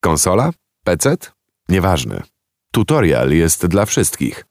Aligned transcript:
Konsola? 0.00 0.50
PC? 0.84 1.16
Nieważne. 1.68 2.22
Tutorial 2.72 3.30
jest 3.30 3.66
dla 3.66 3.86
wszystkich. 3.86 4.44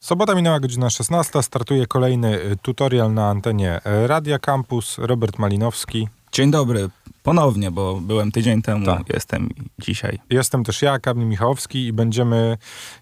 Sobota 0.00 0.34
minęła 0.34 0.60
godzina 0.60 0.90
16. 0.90 1.42
Startuje 1.42 1.86
kolejny 1.86 2.40
y, 2.44 2.56
tutorial 2.62 3.14
na 3.14 3.28
antenie 3.28 3.80
y, 3.86 4.06
Radia 4.06 4.38
Campus. 4.38 4.98
Robert 4.98 5.38
Malinowski. 5.38 6.08
Dzień 6.32 6.50
dobry. 6.50 6.88
Ponownie, 7.22 7.70
bo 7.70 8.00
byłem 8.00 8.32
tydzień 8.32 8.62
temu, 8.62 8.86
Tak. 8.86 9.08
jestem 9.14 9.48
dzisiaj. 9.78 10.18
Jestem 10.30 10.64
też 10.64 10.82
ja, 10.82 10.98
Kamil 10.98 11.26
Michałowski 11.26 11.86
i 11.86 11.92
będziemy 11.92 12.58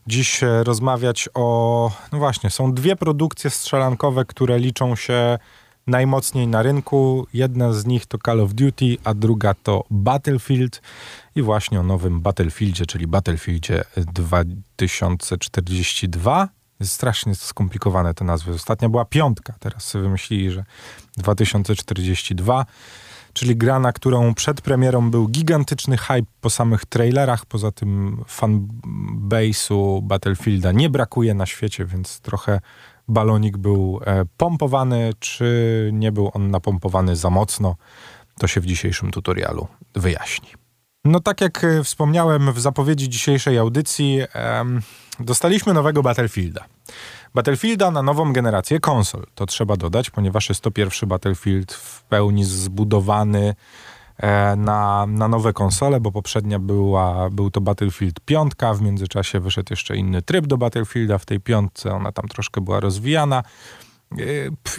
dziś 0.07 0.43
e, 0.43 0.65
rozmawiać 0.65 1.29
o... 1.35 1.91
No 2.13 2.19
właśnie, 2.19 2.51
są 2.51 2.73
dwie 2.75 2.97
produkcje 2.97 3.51
strzelankowe, 3.51 4.25
które 4.25 4.59
liczą 4.59 4.97
się 4.97 5.39
najmocniej 5.87 6.49
na 6.49 6.63
rynku. 6.63 7.27
Jedna 7.35 7.73
z 7.73 7.87
nich 7.87 8.07
to 8.07 8.19
Call 8.25 8.41
of 8.41 8.53
Duty, 8.55 8.97
a 9.05 9.15
druga 9.15 9.55
to 9.55 9.85
Battlefield. 9.91 10.83
I 11.35 11.43
właśnie 11.43 11.81
o 11.81 11.83
nowym 11.83 12.21
Battlefieldzie, 12.21 12.87
czyli 12.87 13.07
Battlefieldzie 13.07 13.85
2042. 13.97 16.49
Jest 16.81 16.93
strasznie 16.93 17.35
skomplikowane 17.35 18.15
te 18.15 18.25
nazwy. 18.25 18.53
Ostatnia 18.53 18.89
była 18.89 19.05
piątka, 19.05 19.55
teraz 19.61 19.85
sobie 19.85 20.03
wymyślili, 20.03 20.51
że 20.51 20.65
2042 21.17 22.67
czyli 23.35 23.57
gra, 23.57 23.79
na 23.79 23.93
którą 23.93 24.35
przed 24.35 24.61
premierą 24.61 25.11
był 25.11 25.29
gigantyczny 25.29 25.97
hype 25.97 26.27
po 26.41 26.51
samych 26.51 26.87
trailerach. 26.87 27.47
Poza 27.47 27.73
tym 27.73 28.25
fanbase'u 28.29 30.03
Battlefielda 30.03 30.73
nie 30.73 30.91
brakuje 30.91 31.35
na 31.35 31.47
świecie, 31.47 31.85
więc 31.85 32.21
trochę 32.21 32.61
balonik 33.09 33.57
był 33.57 34.01
e, 34.05 34.25
pompowany, 34.37 35.13
czy 35.19 35.91
nie 35.93 36.13
był 36.13 36.31
on 36.35 36.51
napompowany 36.51 37.17
za 37.17 37.31
mocno, 37.31 37.77
to 38.39 38.47
się 38.47 38.61
w 38.61 38.67
dzisiejszym 38.67 39.11
tutorialu 39.11 39.67
wyjaśni. 39.95 40.64
No 41.05 41.21
tak 41.21 41.41
jak 41.41 41.65
e, 41.65 41.85
wspomniałem 41.85 42.53
w 42.53 42.61
zapowiedzi 42.61 43.09
dzisiejszej 43.09 43.59
audycji, 43.59 44.21
em, 44.33 44.81
dostaliśmy 45.21 45.75
nowego 45.75 46.03
Battlefielda. 46.03 46.65
Battlefielda 47.35 47.91
na 47.91 48.03
nową 48.03 48.33
generację 48.33 48.81
konsol. 48.81 49.27
To 49.35 49.47
trzeba 49.47 49.77
dodać, 49.77 50.11
ponieważ 50.11 50.49
jest 50.49 50.61
to 50.61 50.71
pierwszy 50.71 51.07
Battlefield 51.07 51.73
w 51.73 52.03
pełni 52.03 52.45
zbudowany 52.45 53.55
e, 54.19 54.57
na, 54.57 55.07
na 55.07 55.29
nowe 55.29 55.53
konsole, 55.53 56.01
bo 56.01 56.13
poprzednia 56.13 56.59
była, 56.59 57.31
był 57.31 57.51
to 57.51 57.61
Battlefield 57.61 58.21
5, 58.21 58.53
w 58.75 58.81
międzyczasie 58.81 59.41
wyszedł 59.41 59.73
jeszcze 59.73 59.97
inny 59.97 60.23
tryb 60.23 60.47
do 60.47 60.57
Battlefielda 60.57 61.19
w 61.19 61.27
tej 61.27 61.41
piątce, 61.41 61.95
ona 61.95 62.13
tam 62.13 62.29
troszkę 62.29 62.61
była 62.61 62.81
rozwijana. 62.81 63.43
E, 64.13 64.17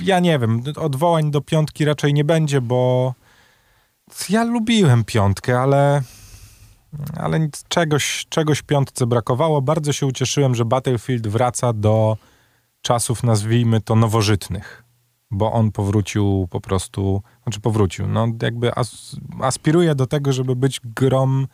Ja 0.03 0.19
nie 0.19 0.39
wiem, 0.39 0.63
odwołań 0.75 1.31
do 1.31 1.41
piątki 1.41 1.85
raczej 1.85 2.13
nie 2.13 2.23
będzie, 2.23 2.61
bo 2.61 3.13
ja 4.29 4.43
lubiłem 4.43 5.03
piątkę, 5.03 5.59
ale 5.59 6.01
ale 7.17 7.47
czegoś, 7.67 8.25
czegoś 8.29 8.61
piątce 8.61 9.05
brakowało. 9.07 9.61
Bardzo 9.61 9.93
się 9.93 10.05
ucieszyłem, 10.05 10.55
że 10.55 10.65
Battlefield 10.65 11.27
wraca 11.27 11.73
do 11.73 12.17
czasów, 12.81 13.23
nazwijmy 13.23 13.81
to, 13.81 13.95
nowożytnych, 13.95 14.83
bo 15.31 15.51
on 15.51 15.71
powrócił 15.71 16.47
po 16.51 16.61
prostu, 16.61 17.21
znaczy 17.43 17.59
powrócił, 17.59 18.07
no 18.07 18.27
jakby 18.41 18.75
as, 18.75 19.15
aspiruje 19.41 19.95
do 19.95 20.07
tego, 20.07 20.33
żeby 20.33 20.55
być 20.55 20.81
grom 20.83 21.47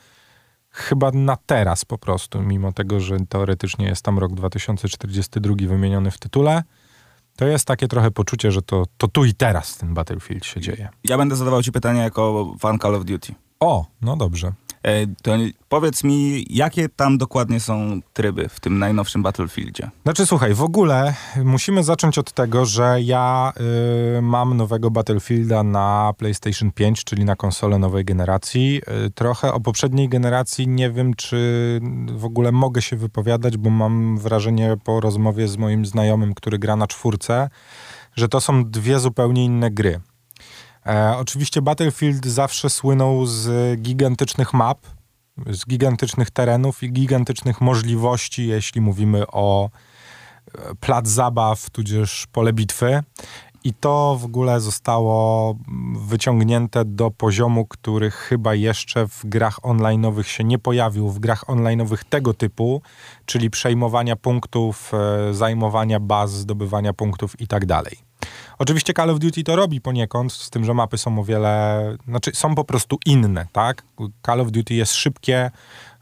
chyba 0.69 1.11
na 1.11 1.37
teraz 1.45 1.85
po 1.85 1.97
prostu, 1.97 2.41
mimo 2.41 2.71
tego, 2.71 2.99
że 2.99 3.17
teoretycznie 3.29 3.85
jest 3.85 4.05
tam 4.05 4.19
rok 4.19 4.33
2042 4.33 5.55
wymieniony 5.67 6.11
w 6.11 6.17
tytule, 6.17 6.63
to 7.35 7.47
jest 7.47 7.65
takie 7.65 7.87
trochę 7.87 8.11
poczucie, 8.11 8.51
że 8.51 8.61
to, 8.61 8.83
to 8.97 9.07
tu 9.07 9.25
i 9.25 9.33
teraz 9.33 9.77
ten 9.77 9.93
Battlefield 9.93 10.45
się 10.45 10.61
dzieje. 10.61 10.89
Ja 11.03 11.17
będę 11.17 11.35
zadawał 11.35 11.63
ci 11.63 11.71
pytania 11.71 12.03
jako 12.03 12.55
fan 12.59 12.79
Call 12.79 12.95
of 12.95 13.05
Duty. 13.05 13.35
O, 13.59 13.85
no 14.01 14.17
dobrze. 14.17 14.53
E, 14.83 15.07
to 15.07 15.31
powiedz 15.69 16.03
mi, 16.03 16.45
jakie 16.49 16.89
tam 16.89 17.17
dokładnie 17.17 17.59
są 17.59 17.99
tryby 18.13 18.49
w 18.49 18.59
tym 18.59 18.79
najnowszym 18.79 19.23
Battlefieldzie? 19.23 19.89
Znaczy, 20.03 20.25
słuchaj, 20.25 20.53
w 20.53 20.61
ogóle 20.63 21.13
musimy 21.43 21.83
zacząć 21.83 22.17
od 22.17 22.31
tego, 22.31 22.65
że 22.65 23.01
ja 23.01 23.53
y, 24.17 24.21
mam 24.21 24.57
nowego 24.57 24.91
Battlefielda 24.91 25.63
na 25.63 26.13
PlayStation 26.17 26.71
5, 26.71 27.03
czyli 27.03 27.25
na 27.25 27.35
konsolę 27.35 27.79
nowej 27.79 28.05
generacji. 28.05 28.81
Y, 29.05 29.09
trochę 29.09 29.53
o 29.53 29.59
poprzedniej 29.59 30.09
generacji 30.09 30.67
nie 30.67 30.91
wiem, 30.91 31.13
czy 31.13 31.79
w 32.07 32.25
ogóle 32.25 32.51
mogę 32.51 32.81
się 32.81 32.95
wypowiadać, 32.95 33.57
bo 33.57 33.69
mam 33.69 34.17
wrażenie 34.17 34.77
po 34.83 34.99
rozmowie 34.99 35.47
z 35.47 35.57
moim 35.57 35.85
znajomym, 35.85 36.33
który 36.33 36.59
gra 36.59 36.75
na 36.75 36.87
czwórce, 36.87 37.49
że 38.15 38.27
to 38.27 38.41
są 38.41 38.65
dwie 38.65 38.99
zupełnie 38.99 39.45
inne 39.45 39.71
gry. 39.71 39.99
E, 40.85 41.17
oczywiście 41.17 41.61
Battlefield 41.61 42.25
zawsze 42.25 42.69
słynął 42.69 43.25
z 43.25 43.81
gigantycznych 43.81 44.53
map, 44.53 44.79
z 45.47 45.65
gigantycznych 45.65 46.31
terenów 46.31 46.83
i 46.83 46.91
gigantycznych 46.91 47.61
możliwości, 47.61 48.47
jeśli 48.47 48.81
mówimy 48.81 49.27
o 49.27 49.69
e, 50.55 50.75
plac 50.79 51.07
zabaw, 51.07 51.69
tudzież 51.69 52.27
pole 52.31 52.53
bitwy. 52.53 53.03
I 53.63 53.73
to 53.73 54.17
w 54.19 54.25
ogóle 54.25 54.59
zostało 54.59 55.55
wyciągnięte 56.07 56.85
do 56.85 57.11
poziomu, 57.11 57.65
który 57.65 58.11
chyba 58.11 58.55
jeszcze 58.55 59.07
w 59.07 59.25
grach 59.25 59.59
online'owych 59.59 60.23
się 60.23 60.43
nie 60.43 60.59
pojawił. 60.59 61.09
W 61.09 61.19
grach 61.19 61.45
online'owych 61.45 62.03
tego 62.09 62.33
typu, 62.33 62.81
czyli 63.25 63.49
przejmowania 63.49 64.15
punktów, 64.15 64.91
e, 64.93 65.33
zajmowania 65.33 65.99
baz, 65.99 66.31
zdobywania 66.31 66.93
punktów 66.93 67.41
i 67.41 67.47
tak 67.47 67.65
dalej. 67.65 67.97
Oczywiście 68.59 68.93
Call 68.93 69.09
of 69.09 69.19
Duty 69.19 69.43
to 69.43 69.55
robi 69.55 69.81
poniekąd, 69.81 70.33
z 70.33 70.49
tym, 70.49 70.65
że 70.65 70.73
mapy 70.73 70.97
są 70.97 71.19
o 71.19 71.23
wiele, 71.23 71.97
znaczy 72.07 72.31
są 72.33 72.55
po 72.55 72.63
prostu 72.63 72.97
inne, 73.05 73.47
tak? 73.51 73.83
Call 74.25 74.41
of 74.41 74.51
Duty 74.51 74.73
jest 74.73 74.93
szybkie, 74.93 75.51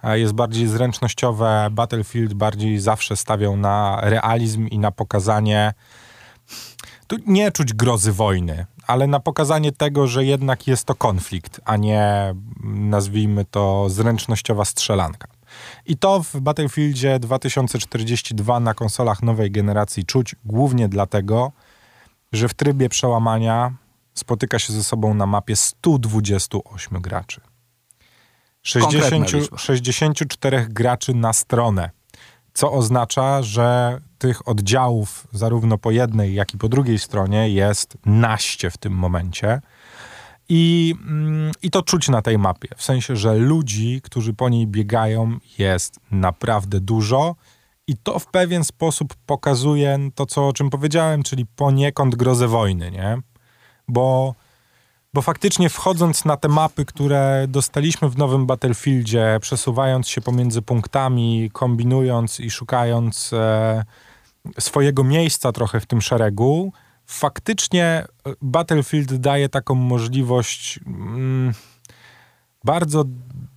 e, 0.03 0.19
jest 0.19 0.33
bardziej 0.33 0.67
zręcznościowe, 0.67 1.67
Battlefield 1.71 2.33
bardziej 2.33 2.79
zawsze 2.79 3.15
stawiał 3.15 3.57
na 3.57 3.99
realizm 4.01 4.67
i 4.67 4.79
na 4.79 4.91
pokazanie, 4.91 5.73
tu 7.09 7.15
nie 7.27 7.51
czuć 7.51 7.73
grozy 7.73 8.13
wojny, 8.13 8.65
ale 8.87 9.07
na 9.07 9.19
pokazanie 9.19 9.71
tego, 9.71 10.07
że 10.07 10.25
jednak 10.25 10.67
jest 10.67 10.85
to 10.85 10.95
konflikt, 10.95 11.61
a 11.65 11.77
nie 11.77 12.35
nazwijmy 12.63 13.45
to 13.45 13.89
zręcznościowa 13.89 14.65
strzelanka. 14.65 15.27
I 15.85 15.97
to 15.97 16.23
w 16.23 16.39
Battlefieldzie 16.39 17.19
2042 17.19 18.59
na 18.59 18.73
konsolach 18.73 19.23
nowej 19.23 19.51
generacji 19.51 20.05
czuć 20.05 20.35
głównie 20.45 20.89
dlatego, 20.89 21.51
że 22.33 22.49
w 22.49 22.53
trybie 22.53 22.89
przełamania 22.89 23.73
spotyka 24.13 24.59
się 24.59 24.73
ze 24.73 24.83
sobą 24.83 25.13
na 25.13 25.25
mapie 25.25 25.55
128 25.55 27.01
graczy. 27.01 27.41
Konkretna 28.73 29.09
60, 29.09 29.33
liczba. 29.33 29.57
64 29.57 30.67
graczy 30.69 31.13
na 31.13 31.33
stronę, 31.33 31.89
co 32.59 32.71
oznacza, 32.71 33.41
że 33.41 33.97
tych 34.17 34.47
oddziałów 34.47 35.27
zarówno 35.31 35.77
po 35.77 35.91
jednej, 35.91 36.33
jak 36.33 36.53
i 36.53 36.57
po 36.57 36.69
drugiej 36.69 36.99
stronie 36.99 37.49
jest 37.49 37.97
naście 38.05 38.71
w 38.71 38.77
tym 38.77 38.93
momencie. 38.93 39.61
I, 40.49 40.95
mm, 41.07 41.51
I 41.61 41.71
to 41.71 41.81
czuć 41.81 42.09
na 42.09 42.21
tej 42.21 42.37
mapie, 42.37 42.67
w 42.77 42.83
sensie, 42.83 43.15
że 43.15 43.35
ludzi, 43.35 44.01
którzy 44.03 44.33
po 44.33 44.49
niej 44.49 44.67
biegają, 44.67 45.37
jest 45.57 45.99
naprawdę 46.11 46.79
dużo. 46.79 47.35
I 47.87 47.97
to 47.97 48.19
w 48.19 48.27
pewien 48.27 48.63
sposób 48.63 49.13
pokazuje 49.25 49.99
to, 50.15 50.25
co, 50.25 50.47
o 50.47 50.53
czym 50.53 50.69
powiedziałem, 50.69 51.23
czyli 51.23 51.45
poniekąd 51.45 52.15
grozę 52.15 52.47
wojny, 52.47 52.91
nie? 52.91 53.17
Bo, 53.87 54.35
bo 55.19 55.23
faktycznie 55.23 55.69
wchodząc 55.69 56.25
na 56.25 56.37
te 56.37 56.47
mapy, 56.47 56.85
które 56.85 57.45
dostaliśmy 57.47 58.09
w 58.09 58.17
nowym 58.17 58.45
Battlefieldzie, 58.45 59.37
przesuwając 59.41 60.07
się 60.07 60.21
pomiędzy 60.21 60.61
punktami, 60.61 61.49
kombinując 61.53 62.39
i 62.39 62.49
szukając 62.49 63.33
e, 63.33 63.83
swojego 64.59 65.03
miejsca 65.03 65.51
trochę 65.51 65.79
w 65.79 65.85
tym 65.85 66.01
szeregu, 66.01 66.73
faktycznie 67.05 67.85
e, 67.85 68.05
Battlefield 68.41 69.15
daje 69.15 69.49
taką 69.49 69.75
możliwość 69.75 70.79
mm, 70.87 71.53
bardzo 72.63 73.03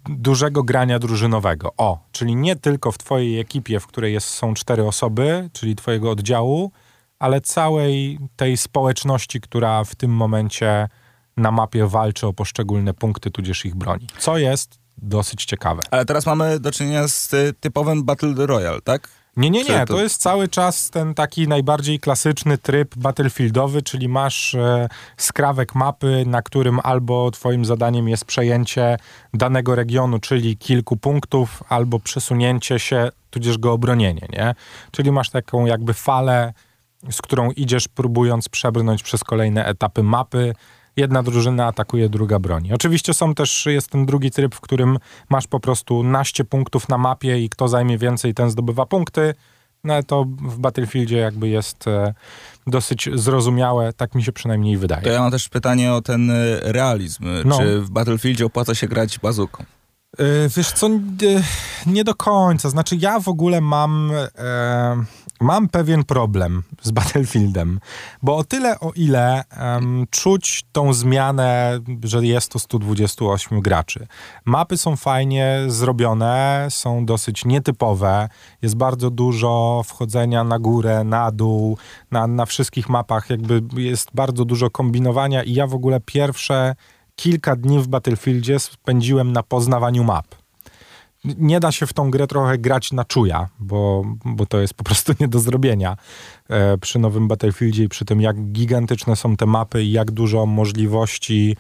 dużego 0.08 0.62
grania 0.62 0.98
drużynowego. 0.98 1.72
O, 1.76 1.98
czyli 2.12 2.36
nie 2.36 2.56
tylko 2.56 2.92
w 2.92 2.98
twojej 2.98 3.40
ekipie, 3.40 3.80
w 3.80 3.86
której 3.86 4.12
jest, 4.12 4.28
są 4.28 4.54
cztery 4.54 4.86
osoby, 4.86 5.50
czyli 5.52 5.76
twojego 5.76 6.10
oddziału, 6.10 6.72
ale 7.18 7.40
całej 7.40 8.18
tej 8.36 8.56
społeczności, 8.56 9.40
która 9.40 9.84
w 9.84 9.94
tym 9.94 10.10
momencie 10.10 10.88
na 11.36 11.50
mapie 11.50 11.86
walczy 11.86 12.26
o 12.26 12.32
poszczególne 12.32 12.94
punkty, 12.94 13.30
tudzież 13.30 13.64
ich 13.64 13.74
broni. 13.74 14.06
Co 14.18 14.38
jest 14.38 14.78
dosyć 14.98 15.44
ciekawe. 15.44 15.82
Ale 15.90 16.04
teraz 16.04 16.26
mamy 16.26 16.60
do 16.60 16.72
czynienia 16.72 17.08
z 17.08 17.30
typowym 17.60 18.04
Battle 18.04 18.34
Royale, 18.46 18.80
tak? 18.80 19.08
Nie, 19.36 19.50
nie, 19.50 19.64
nie. 19.64 19.86
to- 19.86 19.94
To 19.94 20.02
jest 20.02 20.20
cały 20.22 20.48
czas 20.48 20.90
ten 20.90 21.14
taki 21.14 21.48
najbardziej 21.48 22.00
klasyczny 22.00 22.58
tryb 22.58 22.94
battlefieldowy, 22.96 23.82
czyli 23.82 24.08
masz 24.08 24.54
e, 24.54 24.88
skrawek 25.16 25.74
mapy, 25.74 26.24
na 26.26 26.42
którym 26.42 26.80
albo 26.82 27.30
twoim 27.30 27.64
zadaniem 27.64 28.08
jest 28.08 28.24
przejęcie 28.24 28.96
danego 29.34 29.74
regionu, 29.74 30.18
czyli 30.18 30.56
kilku 30.56 30.96
punktów, 30.96 31.62
albo 31.68 31.98
przesunięcie 31.98 32.78
się, 32.78 33.08
tudzież 33.30 33.58
go 33.58 33.72
obronienie, 33.72 34.26
nie? 34.32 34.54
Czyli 34.90 35.12
masz 35.12 35.30
taką 35.30 35.66
jakby 35.66 35.94
falę, 35.94 36.52
z 37.10 37.22
którą 37.22 37.50
idziesz 37.50 37.88
próbując 37.88 38.48
przebrnąć 38.48 39.02
przez 39.02 39.24
kolejne 39.24 39.64
etapy 39.66 40.02
mapy. 40.02 40.54
Jedna 40.96 41.22
drużyna 41.22 41.66
atakuje, 41.66 42.08
druga 42.08 42.38
broni. 42.38 42.72
Oczywiście 42.72 43.14
są 43.14 43.34
też, 43.34 43.66
jest 43.66 43.90
ten 43.90 44.06
drugi 44.06 44.30
tryb, 44.30 44.54
w 44.54 44.60
którym 44.60 44.98
masz 45.28 45.46
po 45.46 45.60
prostu 45.60 46.02
naście 46.02 46.44
punktów 46.44 46.88
na 46.88 46.98
mapie 46.98 47.40
i 47.44 47.48
kto 47.48 47.68
zajmie 47.68 47.98
więcej, 47.98 48.34
ten 48.34 48.50
zdobywa 48.50 48.86
punkty. 48.86 49.34
No 49.84 49.94
ale 49.94 50.02
to 50.02 50.24
w 50.24 50.58
Battlefieldzie 50.58 51.16
jakby 51.16 51.48
jest 51.48 51.88
e, 51.88 52.14
dosyć 52.66 53.08
zrozumiałe, 53.14 53.92
tak 53.92 54.14
mi 54.14 54.22
się 54.22 54.32
przynajmniej 54.32 54.76
wydaje. 54.76 55.02
To 55.02 55.10
ja 55.10 55.20
mam 55.20 55.30
też 55.30 55.48
pytanie 55.48 55.92
o 55.92 56.02
ten 56.02 56.30
e, 56.30 56.34
realizm. 56.60 57.24
No. 57.44 57.58
Czy 57.58 57.80
w 57.80 57.90
Battlefieldzie 57.90 58.46
opłaca 58.46 58.74
się 58.74 58.88
grać 58.88 59.18
bazuką? 59.18 59.64
E, 60.18 60.48
Wiesz 60.56 60.72
co, 60.72 60.86
e, 60.86 60.90
nie 61.86 62.04
do 62.04 62.14
końca. 62.14 62.70
Znaczy 62.70 62.96
ja 62.96 63.20
w 63.20 63.28
ogóle 63.28 63.60
mam, 63.60 64.10
e, 64.38 65.04
mam 65.40 65.68
pewien 65.68 66.04
problem 66.04 66.62
z 66.82 66.90
Battlefieldem, 66.90 67.80
bo 68.22 68.36
o 68.36 68.44
tyle 68.44 68.80
o 68.80 68.92
ile 68.92 69.44
czuć 70.10 70.64
tą 70.72 70.92
zmianę, 70.92 71.80
że 72.04 72.26
jest 72.26 72.52
to 72.52 72.58
128 72.58 73.60
graczy. 73.60 74.06
Mapy 74.44 74.76
są 74.76 74.96
fajnie 74.96 75.60
zrobione, 75.66 76.66
są 76.70 77.06
dosyć 77.06 77.44
nietypowe, 77.44 78.28
jest 78.62 78.76
bardzo 78.76 79.10
dużo 79.10 79.82
wchodzenia 79.86 80.44
na 80.44 80.58
górę, 80.58 81.04
na 81.04 81.30
dół, 81.30 81.78
na, 82.10 82.26
na 82.26 82.46
wszystkich 82.46 82.88
mapach 82.88 83.30
jakby 83.30 83.62
jest 83.76 84.08
bardzo 84.14 84.44
dużo 84.44 84.70
kombinowania 84.70 85.42
i 85.42 85.54
ja 85.54 85.66
w 85.66 85.74
ogóle 85.74 86.00
pierwsze 86.00 86.74
kilka 87.16 87.56
dni 87.56 87.78
w 87.78 87.88
Battlefieldzie 87.88 88.58
spędziłem 88.58 89.32
na 89.32 89.42
poznawaniu 89.42 90.04
map. 90.04 90.26
Nie 91.24 91.60
da 91.60 91.72
się 91.72 91.86
w 91.86 91.92
tą 91.92 92.10
grę 92.10 92.26
trochę 92.26 92.58
grać 92.58 92.92
na 92.92 93.04
czuja, 93.04 93.48
bo, 93.58 94.04
bo 94.24 94.46
to 94.46 94.60
jest 94.60 94.74
po 94.74 94.84
prostu 94.84 95.12
nie 95.20 95.28
do 95.28 95.38
zrobienia 95.38 95.96
e, 96.48 96.78
przy 96.78 96.98
nowym 96.98 97.28
Battlefieldzie 97.28 97.84
i 97.84 97.88
przy 97.88 98.04
tym, 98.04 98.20
jak 98.20 98.36
gigantyczne 98.52 99.16
są 99.16 99.36
te 99.36 99.46
mapy 99.46 99.82
i 99.82 99.92
jak 99.92 100.10
dużo 100.10 100.46
możliwości, 100.46 101.56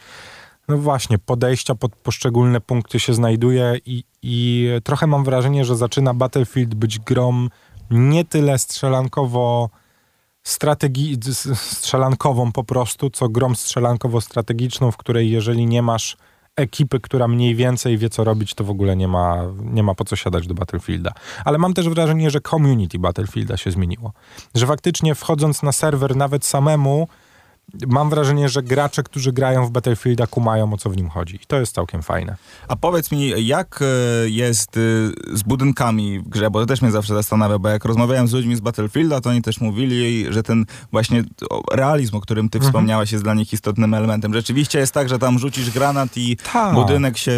no 0.68 0.78
właśnie, 0.78 1.18
podejścia 1.18 1.74
pod 1.74 1.96
poszczególne 1.96 2.60
punkty 2.60 3.00
się 3.00 3.14
znajduje 3.14 3.76
i, 3.86 4.04
i 4.22 4.68
trochę 4.84 5.06
mam 5.06 5.24
wrażenie, 5.24 5.64
że 5.64 5.76
zaczyna 5.76 6.14
Battlefield 6.14 6.74
być 6.74 6.98
grą 6.98 7.48
nie 7.90 8.24
tyle 8.24 8.58
strzelankowo 8.58 9.70
strategii, 10.42 11.18
strzelankową 11.54 12.52
po 12.52 12.64
prostu, 12.64 13.10
co 13.10 13.28
grą 13.28 13.52
strzelankowo-strategiczną, 13.52 14.90
w 14.90 14.96
której 14.96 15.30
jeżeli 15.30 15.66
nie 15.66 15.82
masz 15.82 16.16
ekipy, 16.56 17.00
która 17.00 17.28
mniej 17.28 17.54
więcej 17.54 17.98
wie, 17.98 18.10
co 18.10 18.24
robić, 18.24 18.54
to 18.54 18.64
w 18.64 18.70
ogóle 18.70 18.96
nie 18.96 19.08
ma, 19.08 19.42
nie 19.60 19.82
ma 19.82 19.94
po 19.94 20.04
co 20.04 20.16
siadać 20.16 20.46
do 20.46 20.54
Battlefielda. 20.54 21.12
Ale 21.44 21.58
mam 21.58 21.74
też 21.74 21.88
wrażenie, 21.88 22.30
że 22.30 22.40
community 22.40 22.98
Battlefielda 22.98 23.56
się 23.56 23.70
zmieniło. 23.70 24.12
Że 24.54 24.66
faktycznie 24.66 25.14
wchodząc 25.14 25.62
na 25.62 25.72
serwer 25.72 26.16
nawet 26.16 26.46
samemu, 26.46 27.08
mam 27.86 28.10
wrażenie, 28.10 28.48
że 28.48 28.62
gracze, 28.62 29.02
którzy 29.02 29.32
grają 29.32 29.66
w 29.66 29.70
Battlefielda, 29.70 30.26
kumają, 30.26 30.72
o 30.72 30.76
co 30.76 30.90
w 30.90 30.96
nim 30.96 31.08
chodzi. 31.08 31.36
I 31.36 31.46
to 31.46 31.56
jest 31.56 31.74
całkiem 31.74 32.02
fajne. 32.02 32.36
A 32.68 32.76
powiedz 32.76 33.12
mi, 33.12 33.46
jak 33.46 33.80
e, 33.82 33.84
jest 34.30 34.76
e, 34.76 34.80
z 35.36 35.42
budynkami 35.42 36.20
w 36.20 36.28
grze, 36.28 36.50
bo 36.50 36.60
to 36.60 36.66
też 36.66 36.82
mnie 36.82 36.90
zawsze 36.90 37.14
zastanawia, 37.14 37.58
bo 37.58 37.68
jak 37.68 37.84
rozmawiałem 37.84 38.28
z 38.28 38.32
ludźmi 38.32 38.56
z 38.56 38.60
Battlefielda, 38.60 39.20
to 39.20 39.30
oni 39.30 39.42
też 39.42 39.60
mówili, 39.60 40.26
że 40.32 40.42
ten 40.42 40.64
właśnie 40.92 41.24
realizm, 41.72 42.16
o 42.16 42.20
którym 42.20 42.48
ty 42.48 42.58
Mhm. 42.58 42.70
wspomniałeś, 42.72 43.12
jest 43.12 43.24
dla 43.24 43.34
nich 43.34 43.52
istotnym 43.52 43.94
elementem. 43.94 44.34
Rzeczywiście 44.34 44.78
jest 44.78 44.94
tak, 44.94 45.08
że 45.08 45.18
tam 45.18 45.38
rzucisz 45.38 45.70
granat 45.70 46.16
i 46.16 46.36
Tak. 46.52 46.74
budynek 46.74 47.18
się... 47.18 47.32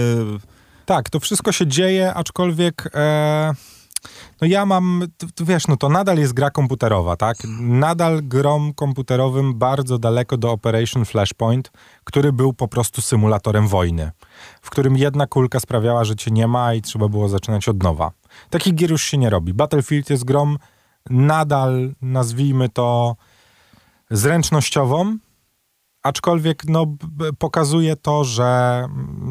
Tak, 0.86 1.10
to 1.10 1.20
wszystko 1.20 1.52
się 1.52 1.66
dzieje, 1.66 2.14
aczkolwiek 2.14 2.90
e, 2.94 3.52
no 4.44 4.48
ja 4.48 4.66
mam, 4.66 5.02
t- 5.18 5.26
t- 5.34 5.44
wiesz, 5.44 5.66
no 5.68 5.76
to 5.76 5.88
nadal 5.88 6.18
jest 6.18 6.32
gra 6.32 6.50
komputerowa, 6.50 7.16
tak? 7.16 7.36
Nadal 7.60 8.22
grom 8.22 8.74
komputerowym 8.74 9.54
bardzo 9.54 9.98
daleko 9.98 10.36
do 10.36 10.52
Operation 10.52 11.04
Flashpoint, 11.04 11.72
który 12.04 12.32
był 12.32 12.52
po 12.52 12.68
prostu 12.68 13.02
symulatorem 13.02 13.68
wojny, 13.68 14.10
w 14.62 14.70
którym 14.70 14.96
jedna 14.96 15.26
kulka 15.26 15.60
sprawiała, 15.60 16.04
że 16.04 16.16
cię 16.16 16.30
nie 16.30 16.46
ma 16.46 16.74
i 16.74 16.82
trzeba 16.82 17.08
było 17.08 17.28
zaczynać 17.28 17.68
od 17.68 17.82
nowa. 17.82 18.10
Takich 18.50 18.74
gier 18.74 18.90
już 18.90 19.02
się 19.02 19.18
nie 19.18 19.30
robi. 19.30 19.54
Battlefield 19.54 20.10
jest 20.10 20.24
grom 20.24 20.58
nadal, 21.10 21.94
nazwijmy 22.02 22.68
to, 22.68 23.16
zręcznościową, 24.10 25.18
Aczkolwiek 26.04 26.62
no, 26.68 26.86
pokazuje 27.38 27.96
to, 27.96 28.24
że, 28.24 28.84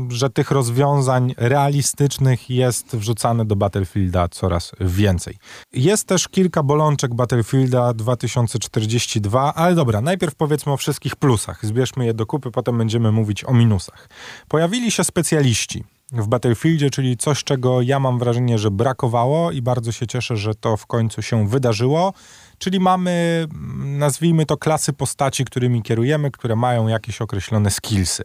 że 0.10 0.30
tych 0.30 0.52
rozwiązań 0.52 1.34
realistycznych 1.38 2.50
jest 2.50 2.96
wrzucane 2.96 3.46
do 3.46 3.56
Battlefielda 3.56 4.28
coraz 4.28 4.72
więcej. 4.80 5.38
Jest 5.74 6.08
też 6.08 6.28
kilka 6.28 6.64
bolączek 6.64 7.14
Battlefielda 7.14 7.94
2042, 7.94 9.54
ale 9.54 9.76
dobra, 9.76 10.02
najpierw 10.02 10.36
powiedzmy 10.36 10.72
o 10.72 10.78
wszystkich 10.78 11.16
plusach. 11.16 11.66
Zbierzmy 11.66 12.06
je 12.06 12.14
do 12.14 12.26
kupy, 12.26 12.52
potem 12.52 12.78
będziemy 12.78 13.12
mówić 13.12 13.46
o 13.46 13.54
minusach. 13.54 14.10
Pojawili 14.48 14.92
się 14.92 15.04
specjaliści 15.04 15.84
w 16.12 16.28
Battlefieldzie, 16.28 16.90
czyli 16.90 17.18
coś, 17.18 17.44
czego 17.44 17.82
ja 17.82 18.00
mam 18.00 18.20
wrażenie, 18.20 18.58
że 18.58 18.72
brakowało 18.72 19.52
i 19.52 19.62
bardzo 19.62 19.92
się 19.92 20.08
cieszę, 20.08 20.38
że 20.38 20.56
to 20.56 20.78
w 20.78 20.86
końcu 20.86 21.22
się 21.22 21.48
wydarzyło. 21.48 22.14
Czyli 22.58 22.80
mamy, 22.80 23.48
mm, 23.54 23.98
nazwijmy 23.98 24.46
to, 24.46 24.58
klasy 24.58 24.94
postaci, 24.94 25.46
którymi 25.46 25.82
kierujemy, 25.82 26.32
które 26.32 26.56
mają 26.56 26.88
jakieś 26.88 27.22
określone 27.22 27.72
skillsy. 27.72 28.24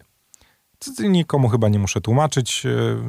Nikomu 0.99 1.49
chyba 1.49 1.69
nie 1.69 1.79
muszę 1.79 2.01
tłumaczyć. 2.01 2.65
yy, 2.65 3.03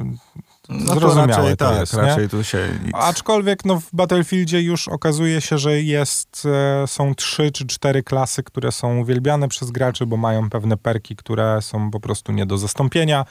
No 0.68 0.96
to 1.00 1.26
raczej 1.26 1.56
to 1.56 1.70
tak, 1.70 1.80
jest, 1.80 1.94
nie? 1.94 2.00
raczej 2.00 2.28
tu 2.28 2.44
się 2.44 2.68
nic... 2.84 2.94
Aczkolwiek 2.94 3.64
no, 3.64 3.80
w 3.80 3.88
Battlefieldzie 3.92 4.62
już 4.62 4.88
okazuje 4.88 5.40
się, 5.40 5.58
że 5.58 5.82
jest, 5.82 6.46
e, 6.82 6.86
są 6.86 7.14
trzy 7.14 7.50
czy 7.52 7.66
cztery 7.66 8.02
klasy, 8.02 8.42
które 8.42 8.72
są 8.72 8.98
uwielbiane 8.98 9.48
przez 9.48 9.70
graczy, 9.70 10.06
bo 10.06 10.16
mają 10.16 10.50
pewne 10.50 10.76
perki, 10.76 11.16
które 11.16 11.62
są 11.62 11.90
po 11.90 12.00
prostu 12.00 12.32
nie 12.32 12.46
do 12.46 12.58
zastąpienia. 12.58 13.24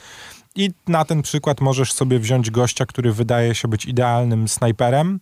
I 0.56 0.72
na 0.88 1.06
ten 1.06 1.22
przykład 1.22 1.62
możesz 1.62 1.94
sobie 1.94 2.20
wziąć 2.20 2.52
gościa, 2.52 2.86
który 2.86 3.14
wydaje 3.14 3.56
się 3.56 3.68
być 3.68 3.86
idealnym 3.86 4.48
snajperem 4.48 5.20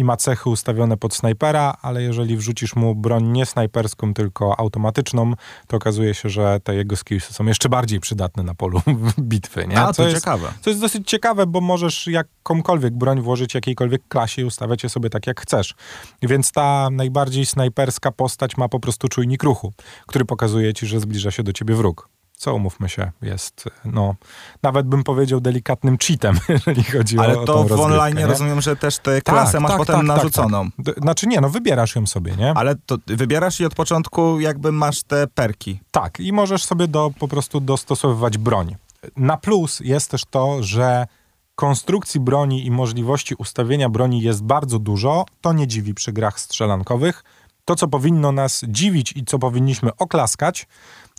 i 0.00 0.04
ma 0.04 0.16
cechy 0.16 0.50
ustawione 0.50 0.96
pod 0.96 1.14
snajpera, 1.14 1.76
ale 1.82 2.02
jeżeli 2.02 2.36
wrzucisz 2.36 2.76
mu 2.76 2.94
broń 2.94 3.28
nie 3.28 3.46
snajperską, 3.46 4.14
tylko 4.14 4.60
automatyczną, 4.60 5.32
to 5.66 5.76
okazuje 5.76 6.14
się, 6.14 6.28
że 6.28 6.60
te 6.64 6.74
jego 6.74 6.96
skillsy 6.96 7.32
są 7.32 7.46
jeszcze 7.46 7.68
bardziej 7.68 8.00
przydatne 8.00 8.42
na 8.42 8.54
polu 8.54 8.82
bitwy. 9.18 9.66
Nie? 9.66 9.80
A, 9.80 9.86
Co 9.86 10.02
to 10.02 10.08
jest, 10.08 10.16
ciekawe. 10.16 10.52
to 10.62 10.70
jest 10.70 10.82
dosyć 10.82 11.08
ciekawe, 11.08 11.46
bo 11.46 11.60
możesz 11.60 12.06
jakąkolwiek 12.06 12.94
broń 12.94 13.20
włożyć 13.20 13.54
jakiejkolwiek 13.54 14.02
klasie 14.08 14.42
i 14.42 14.44
ustawiać 14.44 14.82
je 14.82 14.88
sobie 14.88 15.10
tak, 15.10 15.26
jak 15.26 15.40
chcesz. 15.40 15.74
Więc 16.22 16.52
ta 16.52 16.88
najbardziej 16.90 17.46
snajperska 17.46 18.10
postać 18.10 18.56
ma 18.56 18.68
po 18.68 18.80
prostu 18.80 19.08
czujnik 19.08 19.42
ruchu, 19.42 19.72
który 20.06 20.24
pokazuje 20.24 20.74
ci, 20.74 20.86
że 20.86 21.00
zbliża 21.00 21.30
się 21.30 21.42
do 21.42 21.52
ciebie 21.52 21.74
wróg. 21.74 22.19
Co 22.40 22.54
umówmy 22.54 22.88
się, 22.88 23.10
jest, 23.22 23.64
no, 23.84 24.14
nawet 24.62 24.86
bym 24.86 25.04
powiedział 25.04 25.40
delikatnym 25.40 25.98
cheatem, 25.98 26.38
jeżeli 26.48 26.84
chodzi 26.84 27.18
o, 27.18 27.22
Ale 27.22 27.38
o 27.38 27.44
to 27.44 27.64
tą 27.64 27.76
w 27.76 27.80
online 27.80 28.16
nie? 28.16 28.26
rozumiem, 28.26 28.60
że 28.60 28.76
też 28.76 28.98
tę 28.98 29.22
klasę 29.22 29.52
Tak, 29.52 29.60
masz 29.60 29.70
tak, 29.70 29.78
potem 29.78 29.96
tak, 29.96 30.06
tak, 30.06 30.16
narzuconą. 30.16 30.68
D- 30.78 30.92
Znaczy 31.02 31.26
nie, 31.26 31.40
no 31.40 31.50
wybierasz 31.50 31.96
ją 31.96 32.06
sobie, 32.06 32.36
nie? 32.36 32.52
Ale 32.54 32.76
to 32.86 32.96
wybierasz 33.06 33.60
i 33.60 33.64
od 33.64 33.74
początku 33.74 34.40
jakby 34.40 34.72
masz 34.72 35.02
te 35.02 35.26
perki. 35.26 35.80
Tak, 35.90 36.20
i 36.20 36.32
możesz 36.32 36.64
sobie 36.64 36.88
do, 36.88 37.10
po 37.18 37.28
prostu 37.28 37.60
dostosowywać 37.60 38.38
broń. 38.38 38.76
Na 39.16 39.36
plus 39.36 39.80
jest 39.80 40.10
też 40.10 40.22
to, 40.30 40.62
że 40.62 41.06
konstrukcji 41.54 42.20
broni 42.20 42.66
i 42.66 42.70
możliwości 42.70 43.34
ustawienia 43.34 43.88
broni 43.88 44.22
jest 44.22 44.42
bardzo 44.42 44.78
dużo. 44.78 45.24
To 45.40 45.52
nie 45.52 45.66
dziwi 45.66 45.94
przy 45.94 46.12
grach 46.12 46.40
strzelankowych. 46.40 47.24
To, 47.64 47.74
co 47.76 47.88
powinno 47.88 48.32
nas 48.32 48.64
dziwić 48.68 49.12
i 49.16 49.24
co 49.24 49.38
powinniśmy 49.38 49.90
oklaskać 49.96 50.66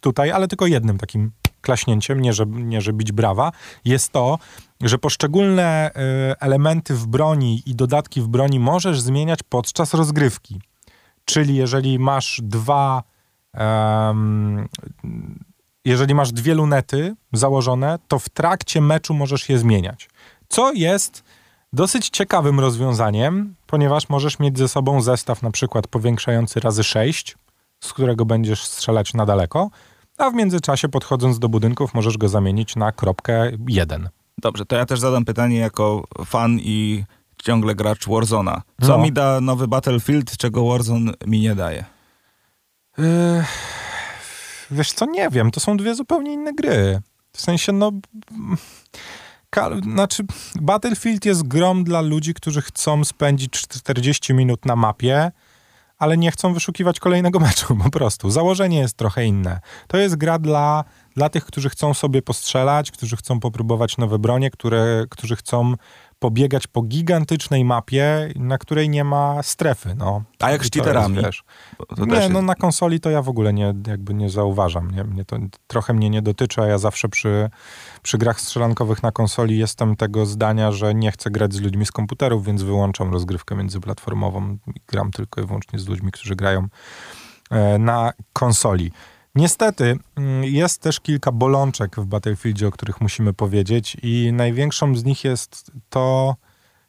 tutaj, 0.02 0.32
ale 0.32 0.48
tylko 0.48 0.68
jednym 0.68 0.98
takim 0.98 1.32
klaśnięciem, 1.62 2.22
nie 2.22 2.34
że, 2.34 2.46
nie 2.46 2.82
że 2.82 2.94
bić 2.94 3.12
brawa, 3.12 3.52
jest 3.86 4.12
to, 4.12 4.40
że 4.82 4.98
poszczególne 4.98 5.92
y, 5.92 6.40
elementy 6.40 6.96
w 6.96 7.08
broni 7.08 7.64
i 7.66 7.76
dodatki 7.76 8.22
w 8.22 8.28
broni 8.28 8.60
możesz 8.60 9.02
zmieniać 9.02 9.40
podczas 9.44 9.94
rozgrywki. 9.94 10.62
Czyli 11.26 11.56
jeżeli 11.56 12.00
masz 12.00 12.40
dwa 12.44 13.04
em, 13.54 14.68
jeżeli 15.86 16.16
masz 16.16 16.32
dwie 16.32 16.54
lunety 16.54 17.16
założone, 17.34 18.00
to 18.08 18.20
w 18.20 18.30
trakcie 18.30 18.82
meczu 18.82 19.14
możesz 19.14 19.50
je 19.50 19.58
zmieniać. 19.58 20.10
Co 20.50 20.74
jest 20.74 21.24
dosyć 21.74 22.10
ciekawym 22.10 22.60
rozwiązaniem, 22.60 23.56
ponieważ 23.68 24.10
możesz 24.10 24.40
mieć 24.40 24.58
ze 24.58 24.68
sobą 24.68 25.02
zestaw 25.02 25.42
na 25.42 25.52
przykład 25.52 25.88
powiększający 25.88 26.60
razy 26.60 26.84
6, 26.84 27.38
z 27.80 27.94
którego 27.94 28.26
będziesz 28.26 28.66
strzelać 28.66 29.14
na 29.14 29.26
daleko, 29.26 29.70
a 30.22 30.32
w 30.32 30.34
międzyczasie 30.34 30.90
podchodząc 30.90 31.40
do 31.40 31.50
budynków 31.50 31.94
możesz 31.94 32.18
go 32.18 32.30
zamienić 32.30 32.76
na 32.76 32.92
kropkę 32.92 33.52
1. 33.68 34.10
Dobrze, 34.38 34.66
to 34.66 34.76
ja 34.76 34.86
też 34.86 35.00
zadam 35.00 35.26
pytanie 35.26 35.58
jako 35.58 36.04
fan 36.26 36.60
i 36.60 37.04
ciągle 37.44 37.76
gracz 37.76 38.08
Warzona. 38.08 38.62
Co 38.82 38.88
No. 38.98 39.04
mi 39.04 39.12
da 39.12 39.42
nowy 39.42 39.68
Battlefield, 39.68 40.38
czego 40.38 40.66
Warzone 40.68 41.12
mi 41.28 41.40
nie 41.40 41.56
daje? 41.56 41.86
Yy, 42.98 43.44
wiesz 44.72 44.92
co, 44.94 45.06
nie 45.06 45.30
wiem, 45.30 45.52
to 45.52 45.60
są 45.60 45.78
dwie 45.78 45.96
zupełnie 45.96 46.34
inne 46.34 46.54
gry. 46.54 47.02
W 47.34 47.42
sensie, 47.42 47.72
no... 47.72 47.92
Ka- 49.50 49.70
znaczy, 49.84 50.24
Battlefield 50.62 51.26
jest 51.26 51.48
grom 51.48 51.84
dla 51.84 52.02
ludzi, 52.02 52.34
którzy 52.34 52.62
chcą 52.62 53.04
spędzić 53.04 53.52
40 53.68 54.34
minut 54.34 54.66
na 54.66 54.76
mapie, 54.76 55.32
ale 56.02 56.18
nie 56.18 56.32
chcą 56.32 56.54
wyszukiwać 56.54 57.00
kolejnego 57.00 57.40
meczu, 57.50 57.76
po 57.84 57.90
prostu. 57.90 58.32
Założenie 58.32 58.80
jest 58.80 58.98
trochę 58.98 59.26
inne. 59.26 59.60
To 59.88 59.98
jest 59.98 60.16
gra 60.16 60.40
dla 60.40 60.84
dla 61.16 61.30
tych, 61.30 61.46
którzy 61.46 61.70
chcą 61.70 61.94
sobie 61.94 62.22
postrzelać, 62.22 62.92
którzy 62.92 63.18
chcą 63.18 63.40
popróbować 63.40 63.98
nowe 63.98 64.20
bronie, 64.20 64.52
które, 64.52 65.06
którzy 65.10 65.36
chcą 65.36 65.74
pobiegać 66.22 66.68
po 66.68 66.82
gigantycznej 66.82 67.66
mapie, 67.66 68.34
na 68.36 68.58
której 68.58 68.90
nie 68.90 69.04
ma 69.04 69.44
strefy. 69.44 69.96
No. 69.96 70.24
A 70.40 70.52
jak 70.52 70.66
z 70.66 70.72
cheaterami? 70.72 71.18
Jest, 71.18 71.40
nie, 71.98 72.30
no 72.30 72.42
na 72.42 72.56
konsoli 72.56 73.00
to 73.00 73.10
ja 73.10 73.22
w 73.22 73.30
ogóle 73.30 73.54
nie, 73.54 73.74
jakby 73.88 74.14
nie 74.14 74.30
zauważam. 74.30 74.92
Nie? 74.92 75.04
Mnie 75.04 75.26
to 75.26 75.38
trochę 75.68 75.94
mnie 75.94 76.10
nie 76.10 76.22
dotyczy, 76.22 76.62
a 76.62 76.66
ja 76.66 76.78
zawsze 76.78 77.10
przy, 77.10 77.50
przy 78.02 78.18
grach 78.18 78.42
strzelankowych 78.42 79.04
na 79.04 79.12
konsoli 79.12 79.58
jestem 79.58 79.96
tego 79.96 80.26
zdania, 80.26 80.72
że 80.72 80.96
nie 80.96 81.12
chcę 81.12 81.32
grać 81.32 81.54
z 81.54 81.62
ludźmi 81.62 81.86
z 81.86 81.92
komputerów, 81.92 82.46
więc 82.46 82.64
wyłączam 82.64 83.14
rozgrywkę 83.14 83.56
międzyplatformową 83.56 84.58
gram 84.88 85.12
tylko 85.12 85.42
i 85.42 85.46
wyłącznie 85.46 85.80
z 85.80 85.88
ludźmi, 85.88 86.12
którzy 86.12 86.36
grają 86.36 86.68
e, 87.52 87.78
na 87.78 88.14
konsoli. 88.34 88.92
Niestety 89.36 90.00
mm, 90.16 90.44
jest 90.44 90.82
też 90.82 91.00
kilka 91.00 91.32
bolączek 91.32 91.96
w 91.96 92.06
Battlefieldzie, 92.06 92.68
o 92.68 92.72
których 92.72 93.02
musimy 93.02 93.34
powiedzieć 93.34 93.98
i 94.04 94.32
największą 94.34 94.96
z 94.96 95.04
nich 95.04 95.24
jest 95.24 95.72
to, 95.90 96.36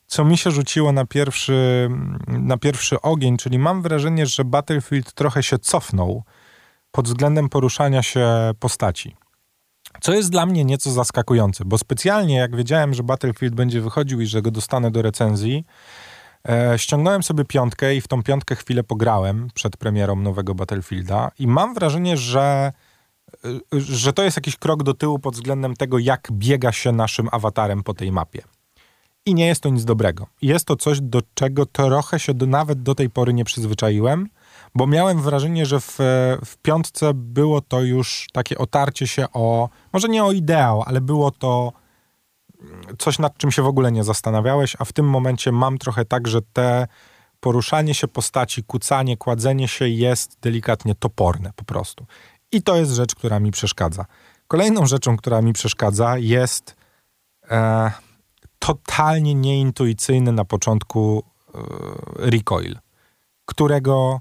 co 0.07 0.25
mi 0.25 0.39
się 0.39 0.51
rzuciło 0.51 0.93
na 0.93 1.07
pierwszy, 1.07 1.89
na 2.29 2.59
pierwszy 2.59 3.01
ogień, 3.01 3.37
czyli 3.37 3.59
mam 3.59 3.83
wrażenie, 3.83 4.27
że 4.27 4.45
Battlefield 4.45 5.13
trochę 5.13 5.43
się 5.43 5.59
cofnął 5.59 6.23
pod 6.91 7.09
względem 7.09 7.49
poruszania 7.49 8.03
się 8.03 8.29
postaci. 8.59 9.17
Co 10.01 10.13
jest 10.13 10.31
dla 10.31 10.47
mnie 10.47 10.65
nieco 10.65 10.91
zaskakujące, 10.91 11.65
bo 11.65 11.79
specjalnie 11.79 12.37
jak 12.37 12.57
wiedziałem, 12.57 12.95
że 12.95 13.03
Battlefield 13.03 13.55
będzie 13.55 13.81
wychodził 13.81 14.21
i 14.21 14.27
że 14.27 14.43
go 14.43 14.51
dostanę 14.51 14.91
do 14.91 15.03
recenzji, 15.03 15.65
E, 16.49 16.79
ściągnąłem 16.79 17.23
sobie 17.23 17.45
piątkę 17.45 17.95
i 17.95 18.01
w 18.01 18.09
tą 18.09 18.23
piątkę 18.23 18.57
chwilę 18.57 18.85
pograłem 18.85 19.49
przed 19.55 19.77
premierą 19.77 20.17
nowego 20.17 20.55
Battlefielda 20.55 21.31
i 21.39 21.47
mam 21.47 21.75
wrażenie, 21.75 22.17
że, 22.17 22.73
e, 23.45 23.81
że 23.81 24.13
to 24.13 24.23
jest 24.23 24.37
jakiś 24.37 24.57
krok 24.57 24.83
do 24.83 24.95
tyłu 24.95 25.19
pod 25.19 25.35
względem 25.35 25.77
tego, 25.77 25.99
jak 25.99 26.29
biega 26.33 26.73
się 26.73 26.93
naszym 26.93 27.29
awatarem 27.33 27.83
po 27.83 27.95
tej 27.95 28.13
mapie. 28.13 28.43
I 29.27 29.35
nie 29.35 29.47
jest 29.47 29.63
to 29.63 29.69
nic 29.69 29.85
dobrego. 29.85 30.27
Jest 30.43 30.65
to 30.65 30.77
coś, 30.77 31.01
do 31.01 31.23
czego 31.35 31.67
trochę 31.67 32.21
się 32.21 32.35
do, 32.35 32.47
nawet 32.47 32.83
do 32.83 32.95
tej 32.95 33.11
pory 33.11 33.35
nie 33.35 33.45
przyzwyczaiłem, 33.45 34.29
bo 34.75 34.87
miałem 34.87 35.23
wrażenie, 35.23 35.67
że 35.67 35.81
w, 35.81 35.99
w 36.45 36.57
piątce 36.63 37.15
było 37.15 37.61
to 37.61 37.83
już 37.83 38.27
takie 38.33 38.59
otarcie 38.59 39.07
się 39.07 39.27
o, 39.33 39.69
może 39.93 40.09
nie 40.09 40.25
o 40.25 40.33
ideał, 40.33 40.83
ale 40.87 41.01
było 41.01 41.31
to 41.31 41.73
coś, 42.99 43.19
nad 43.19 43.39
czym 43.39 43.51
się 43.51 43.63
w 43.63 43.67
ogóle 43.67 43.93
nie 43.93 44.05
zastanawiałeś, 44.05 44.77
a 44.79 44.85
w 44.85 44.93
tym 44.93 45.09
momencie 45.09 45.53
mam 45.53 45.79
trochę 45.79 46.05
tak, 46.05 46.29
że 46.29 46.43
te 46.53 46.87
poruszanie 47.41 47.95
się 47.95 48.09
postaci, 48.09 48.65
kucanie, 48.65 49.17
kładzenie 49.17 49.69
się 49.69 49.89
jest 49.89 50.37
delikatnie 50.41 50.95
toporne 50.95 51.51
po 51.57 51.65
prostu. 51.65 52.07
I 52.53 52.63
to 52.63 52.77
jest 52.77 52.93
rzecz, 52.93 53.15
która 53.15 53.41
mi 53.41 53.51
przeszkadza. 53.51 54.05
Kolejną 54.49 54.87
rzeczą, 54.87 55.17
która 55.17 55.43
mi 55.43 55.53
przeszkadza 55.53 56.19
jest 56.19 56.77
e, 57.51 57.91
totalnie 58.59 59.35
nieintuicyjny 59.35 60.33
na 60.33 60.45
początku 60.45 61.23
e, 61.55 61.59
recoil, 62.17 62.79
którego 63.45 64.21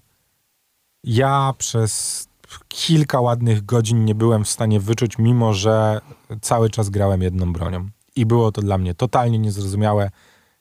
ja 1.04 1.54
przez 1.58 2.28
kilka 2.68 3.22
ładnych 3.22 3.66
godzin 3.66 4.06
nie 4.06 4.16
byłem 4.16 4.44
w 4.44 4.50
stanie 4.50 4.80
wyczuć, 4.80 5.18
mimo 5.18 5.54
że 5.54 6.02
cały 6.42 6.70
czas 6.70 6.90
grałem 6.90 7.22
jedną 7.22 7.54
bronią 7.54 7.90
i 8.16 8.26
było 8.26 8.52
to 8.52 8.62
dla 8.62 8.78
mnie 8.78 8.96
totalnie 8.96 9.40
niezrozumiałe. 9.40 10.10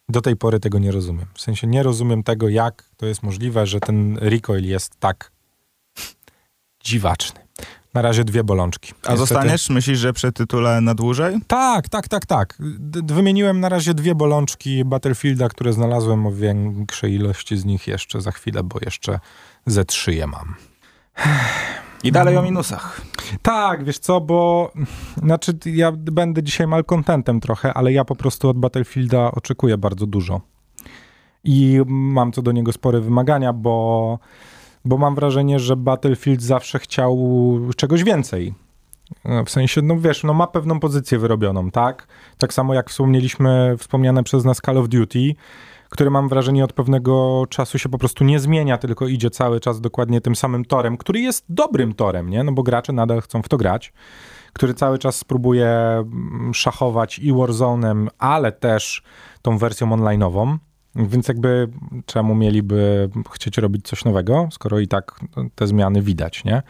Do 0.08 0.20
tej 0.20 0.36
pory 0.36 0.60
tego 0.60 0.78
nie 0.78 0.92
rozumiem. 0.92 1.26
W 1.34 1.40
sensie 1.40 1.66
nie 1.66 1.82
rozumiem 1.82 2.22
tego, 2.22 2.48
jak 2.48 2.90
to 2.96 3.06
jest 3.06 3.22
możliwe, 3.22 3.66
że 3.66 3.80
ten 3.80 4.18
recoil 4.20 4.64
jest 4.64 4.96
tak 4.96 5.32
dziwaczny. 6.84 7.40
Na 7.94 8.02
razie 8.02 8.24
dwie 8.24 8.44
bolączki. 8.44 8.92
A 8.92 8.94
Niestety... 8.94 9.16
zostaniesz? 9.16 9.70
Myślisz, 9.70 9.98
że 9.98 10.12
przy 10.12 10.32
tytule 10.32 10.80
na 10.80 10.94
dłużej? 10.94 11.38
Tak, 11.46 11.88
tak, 11.88 12.08
tak, 12.08 12.26
tak. 12.26 12.58
D 12.78 13.14
wymieniłem 13.14 13.60
na 13.60 13.68
razie 13.68 13.94
dwie 13.94 14.14
bolączki 14.14 14.84
Battlefielda, 14.84 15.48
które 15.48 15.72
znalazłem 15.72 16.26
o 16.26 16.32
większej 16.32 17.14
ilości 17.14 17.56
z 17.56 17.64
nich 17.64 17.86
jeszcze 17.86 18.20
za 18.20 18.30
chwilę, 18.32 18.62
bo 18.62 18.78
jeszcze 18.84 19.20
ze 19.66 19.84
trzy 19.84 20.14
je 20.14 20.26
mam. 20.26 20.54
I 22.04 22.12
dalej 22.12 22.36
o 22.36 22.42
minusach. 22.42 23.00
Tak, 23.42 23.84
wiesz 23.84 23.98
co, 23.98 24.20
bo 24.20 24.70
znaczy 25.22 25.58
ja 25.66 25.92
będę 25.92 26.42
dzisiaj 26.42 26.66
malcontentem 26.66 27.40
trochę, 27.40 27.74
ale 27.74 27.92
ja 27.92 28.04
po 28.04 28.16
prostu 28.16 28.48
od 28.48 28.58
Battlefielda 28.58 29.32
oczekuję 29.32 29.78
bardzo 29.78 30.06
dużo. 30.06 30.40
I 31.44 31.80
mam 31.86 32.32
co 32.32 32.42
do 32.42 32.52
niego 32.52 32.72
spore 32.72 33.00
wymagania, 33.00 33.52
bo, 33.52 34.18
bo 34.84 34.98
mam 34.98 35.14
wrażenie, 35.14 35.58
że 35.58 35.76
Battlefield 35.76 36.42
zawsze 36.42 36.78
chciał 36.78 37.18
czegoś 37.76 38.04
więcej. 38.04 38.54
W 39.46 39.50
sensie, 39.50 39.82
no 39.82 39.96
wiesz, 39.98 40.24
no 40.24 40.34
ma 40.34 40.46
pewną 40.46 40.80
pozycję 40.80 41.18
wyrobioną, 41.18 41.70
tak? 41.70 42.06
Tak 42.38 42.54
samo 42.54 42.74
jak 42.74 42.90
wspomnieliśmy, 42.90 43.74
wspomniane 43.78 44.22
przez 44.22 44.44
nas 44.44 44.60
Call 44.66 44.78
of 44.78 44.88
Duty, 44.88 45.34
który 45.90 46.10
mam 46.10 46.28
wrażenie 46.28 46.64
od 46.64 46.72
pewnego 46.72 47.44
czasu 47.48 47.78
się 47.78 47.88
po 47.88 47.98
prostu 47.98 48.24
nie 48.24 48.40
zmienia, 48.40 48.78
tylko 48.78 49.06
idzie 49.06 49.30
cały 49.30 49.60
czas 49.60 49.80
dokładnie 49.80 50.20
tym 50.20 50.36
samym 50.36 50.64
torem, 50.64 50.96
który 50.96 51.20
jest 51.20 51.44
dobrym 51.48 51.94
torem, 51.94 52.30
nie? 52.30 52.44
No 52.44 52.52
bo 52.52 52.62
gracze 52.62 52.92
nadal 52.92 53.20
chcą 53.20 53.42
w 53.42 53.48
to 53.48 53.56
grać, 53.56 53.92
który 54.52 54.74
cały 54.74 54.98
czas 54.98 55.16
spróbuje 55.16 55.68
mm, 55.68 56.54
szachować 56.54 57.18
i 57.18 57.32
Warzone'em, 57.32 58.06
ale 58.18 58.52
też 58.52 59.02
tą 59.42 59.58
wersją 59.58 59.88
online'ową. 59.88 60.58
Więc 60.94 61.28
jakby 61.28 61.68
czemu 62.06 62.34
mieliby 62.34 63.10
chcieć 63.32 63.58
robić 63.58 63.88
coś 63.88 64.04
nowego, 64.04 64.48
skoro 64.52 64.78
i 64.78 64.88
tak 64.88 65.20
te 65.54 65.66
zmiany 65.66 66.02
widać, 66.02 66.44
nie? 66.44 66.62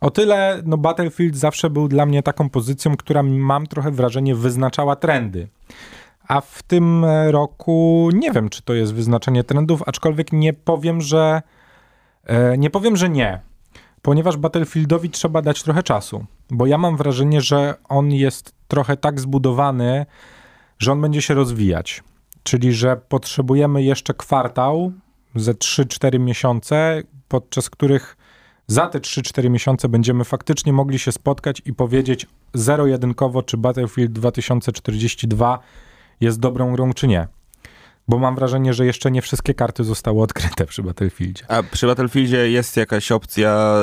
O 0.00 0.10
tyle, 0.10 0.62
no 0.64 0.76
Battlefield 0.76 1.36
zawsze 1.36 1.70
był 1.70 1.88
dla 1.88 2.06
mnie 2.06 2.22
taką 2.22 2.50
pozycją, 2.50 2.96
która 2.96 3.22
mam 3.22 3.66
trochę 3.66 3.90
wrażenie 3.90 4.34
wyznaczała 4.34 4.96
trendy. 4.96 5.48
A 6.30 6.40
w 6.40 6.62
tym 6.62 7.04
roku 7.28 8.08
nie 8.14 8.30
wiem, 8.32 8.48
czy 8.48 8.62
to 8.62 8.74
jest 8.74 8.94
wyznaczenie 8.94 9.44
trendów, 9.44 9.82
aczkolwiek 9.86 10.32
nie 10.32 10.52
powiem, 10.52 11.00
że 11.00 11.42
e, 12.24 12.58
nie 12.58 12.70
powiem, 12.70 12.96
że 12.96 13.08
nie. 13.08 13.40
Ponieważ 14.02 14.36
Battlefieldowi 14.36 15.10
trzeba 15.10 15.42
dać 15.42 15.62
trochę 15.62 15.82
czasu, 15.82 16.26
bo 16.50 16.66
ja 16.66 16.78
mam 16.78 16.96
wrażenie, 16.96 17.40
że 17.40 17.74
on 17.88 18.12
jest 18.12 18.54
trochę 18.68 18.96
tak 18.96 19.20
zbudowany, 19.20 20.06
że 20.78 20.92
on 20.92 21.00
będzie 21.00 21.22
się 21.22 21.34
rozwijać. 21.34 22.02
Czyli, 22.42 22.72
że 22.72 22.96
potrzebujemy 22.96 23.82
jeszcze 23.82 24.14
kwartał 24.14 24.92
ze 25.34 25.52
3-4 25.52 26.20
miesiące, 26.20 27.02
podczas 27.28 27.70
których 27.70 28.16
za 28.66 28.86
te 28.86 28.98
3-4 28.98 29.50
miesiące 29.50 29.88
będziemy 29.88 30.24
faktycznie 30.24 30.72
mogli 30.72 30.98
się 30.98 31.12
spotkać 31.12 31.62
i 31.64 31.74
powiedzieć 31.74 32.26
zero-jedynkowo, 32.54 33.42
czy 33.42 33.56
Battlefield 33.56 34.12
2042 34.12 35.58
jest 36.20 36.40
dobrą 36.40 36.72
grą, 36.72 36.92
czy 36.92 37.08
nie. 37.08 37.28
Bo 38.08 38.18
mam 38.18 38.34
wrażenie, 38.34 38.74
że 38.74 38.86
jeszcze 38.86 39.10
nie 39.10 39.22
wszystkie 39.22 39.54
karty 39.54 39.84
zostały 39.84 40.22
odkryte 40.22 40.66
przy 40.66 40.82
Battlefieldzie. 40.82 41.44
A 41.48 41.62
przy 41.62 41.86
Battlefieldzie 41.86 42.50
jest 42.50 42.76
jakaś 42.76 43.12
opcja 43.12 43.74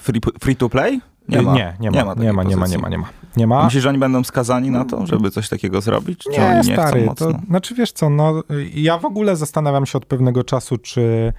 free, 0.00 0.20
free 0.40 0.56
to 0.56 0.68
play? 0.68 1.00
Nie 1.28 1.42
ma. 1.42 1.54
Nie, 1.54 1.76
nie 1.80 1.90
ma, 1.90 1.96
nie 1.96 2.04
ma, 2.04 2.14
nie 2.14 2.32
ma, 2.32 2.42
nie 2.42 2.56
ma, 2.56 2.66
nie 2.66 2.78
ma, 2.78 2.88
nie 2.88 2.98
ma, 2.98 3.08
nie 3.36 3.46
ma. 3.46 3.64
Myślisz, 3.64 3.82
że 3.82 3.88
oni 3.88 3.98
będą 3.98 4.24
skazani 4.24 4.70
na 4.70 4.84
to, 4.84 5.06
żeby 5.06 5.30
coś 5.30 5.48
takiego 5.48 5.80
zrobić? 5.80 6.18
Czy 6.18 6.30
nie, 6.30 6.60
nie 6.64 6.74
stary, 6.74 7.08
to, 7.16 7.30
znaczy 7.48 7.74
wiesz 7.74 7.92
co, 7.92 8.10
no, 8.10 8.42
ja 8.74 8.98
w 8.98 9.04
ogóle 9.04 9.36
zastanawiam 9.36 9.86
się 9.86 9.98
od 9.98 10.06
pewnego 10.06 10.44
czasu, 10.44 10.78
czy 10.78 11.32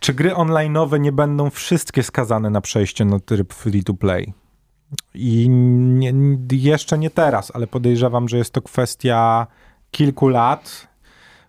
czy 0.00 0.14
gry 0.14 0.30
online'owe 0.30 1.00
nie 1.00 1.12
będą 1.12 1.50
wszystkie 1.50 2.02
skazane 2.02 2.50
na 2.50 2.60
przejście 2.60 3.04
na 3.04 3.20
tryb 3.20 3.54
free 3.54 3.84
to 3.84 3.94
play. 3.94 4.32
I 5.14 5.48
nie, 5.48 6.12
jeszcze 6.52 6.98
nie 6.98 7.10
teraz, 7.10 7.52
ale 7.54 7.66
podejrzewam, 7.66 8.28
że 8.28 8.38
jest 8.38 8.52
to 8.52 8.62
kwestia 8.62 9.46
kilku 9.90 10.28
lat, 10.28 10.88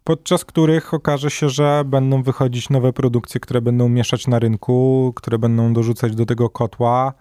podczas 0.03 0.45
których 0.45 0.93
okaże 0.93 1.29
się, 1.31 1.49
że 1.49 1.83
będą 1.85 2.23
wychodzić 2.23 2.69
nowe 2.69 2.93
produkcje, 2.93 3.39
które 3.39 3.61
będą 3.61 3.89
mieszać 3.89 4.27
na 4.27 4.39
rynku, 4.39 5.13
które 5.15 5.39
będą 5.39 5.73
dorzucać 5.73 6.15
do 6.15 6.25
tego 6.25 6.49
kotła. 6.49 7.13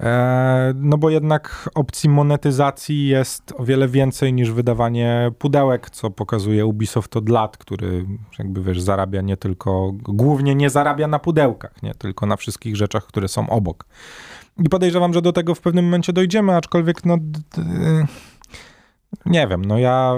E, 0.00 0.72
no 0.76 0.98
bo 0.98 1.10
jednak 1.10 1.70
opcji 1.74 2.10
monetyzacji 2.10 3.08
jest 3.08 3.52
o 3.56 3.64
wiele 3.64 3.88
więcej 3.88 4.32
niż 4.32 4.50
wydawanie 4.50 5.32
pudełek, 5.38 5.90
co 5.90 6.10
pokazuje 6.10 6.66
Ubisoft 6.66 7.16
od 7.16 7.28
lat, 7.28 7.56
który 7.56 8.06
jakby 8.38 8.62
wiesz, 8.62 8.80
zarabia 8.80 9.20
nie 9.20 9.36
tylko, 9.36 9.92
głównie 9.94 10.54
nie 10.54 10.70
zarabia 10.70 11.08
na 11.08 11.18
pudełkach, 11.18 11.82
nie 11.82 11.94
tylko 11.94 12.26
na 12.26 12.36
wszystkich 12.36 12.76
rzeczach, 12.76 13.06
które 13.06 13.28
są 13.28 13.50
obok. 13.50 13.86
I 14.58 14.68
podejrzewam, 14.68 15.14
że 15.14 15.22
do 15.22 15.32
tego 15.32 15.54
w 15.54 15.60
pewnym 15.60 15.84
momencie 15.84 16.12
dojdziemy, 16.12 16.56
aczkolwiek 16.56 17.04
no... 17.04 17.18
Nie 19.26 19.48
wiem, 19.48 19.64
no 19.64 19.78
ja, 19.78 20.14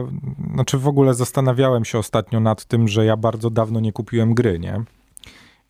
znaczy 0.55 0.79
w 0.79 0.89
ogóle 0.89 1.15
zastanawiałem 1.15 1.85
się 1.85 1.99
ostatnio 1.99 2.41
nad 2.41 2.65
tym, 2.65 2.89
że 2.89 3.05
ja 3.05 3.17
bardzo 3.17 3.51
dawno 3.51 3.81
nie 3.81 3.93
kupiłem 3.93 4.35
gry, 4.35 4.59
nie? 4.59 4.85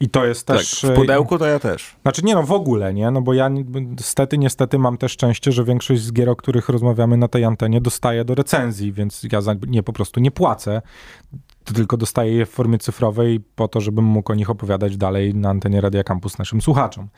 I 0.01 0.09
to 0.09 0.27
jest 0.27 0.47
tak, 0.47 0.57
też... 0.59 0.87
w 0.89 0.95
pudełku 0.95 1.39
to 1.39 1.47
ja 1.47 1.59
też. 1.59 1.97
Znaczy 2.03 2.23
nie 2.25 2.35
no, 2.35 2.43
w 2.43 2.53
ogóle, 2.53 2.95
nie? 2.95 3.11
No 3.11 3.23
bo 3.23 3.35
ja 3.35 3.49
niestety, 3.49 4.39
niestety 4.39 4.79
mam 4.79 4.99
też 4.99 5.13
szczęście, 5.13 5.53
że 5.53 5.65
większość 5.65 6.03
z 6.03 6.13
gier, 6.13 6.29
o 6.29 6.37
których 6.37 6.69
rozmawiamy 6.69 7.17
na 7.17 7.29
tej 7.29 7.45
antenie 7.45 7.81
dostaję 7.81 8.25
do 8.25 8.35
recenzji, 8.35 8.93
więc 8.93 9.23
ja 9.33 9.41
za 9.41 9.55
nie 9.67 9.83
po 9.83 9.93
prostu 9.93 10.21
nie 10.21 10.31
płacę, 10.31 10.83
tylko 11.65 11.97
dostaję 11.97 12.33
je 12.33 12.47
w 12.47 12.51
formie 12.51 12.79
cyfrowej 12.79 13.41
po 13.55 13.69
to, 13.69 13.81
żebym 13.81 14.05
mógł 14.05 14.33
o 14.33 14.35
nich 14.35 14.51
opowiadać 14.51 14.97
dalej 14.97 15.35
na 15.35 15.51
antenie 15.51 15.81
Radia 15.81 16.05
Campus 16.05 16.39
naszym 16.39 16.61
słuchaczom 16.61 17.09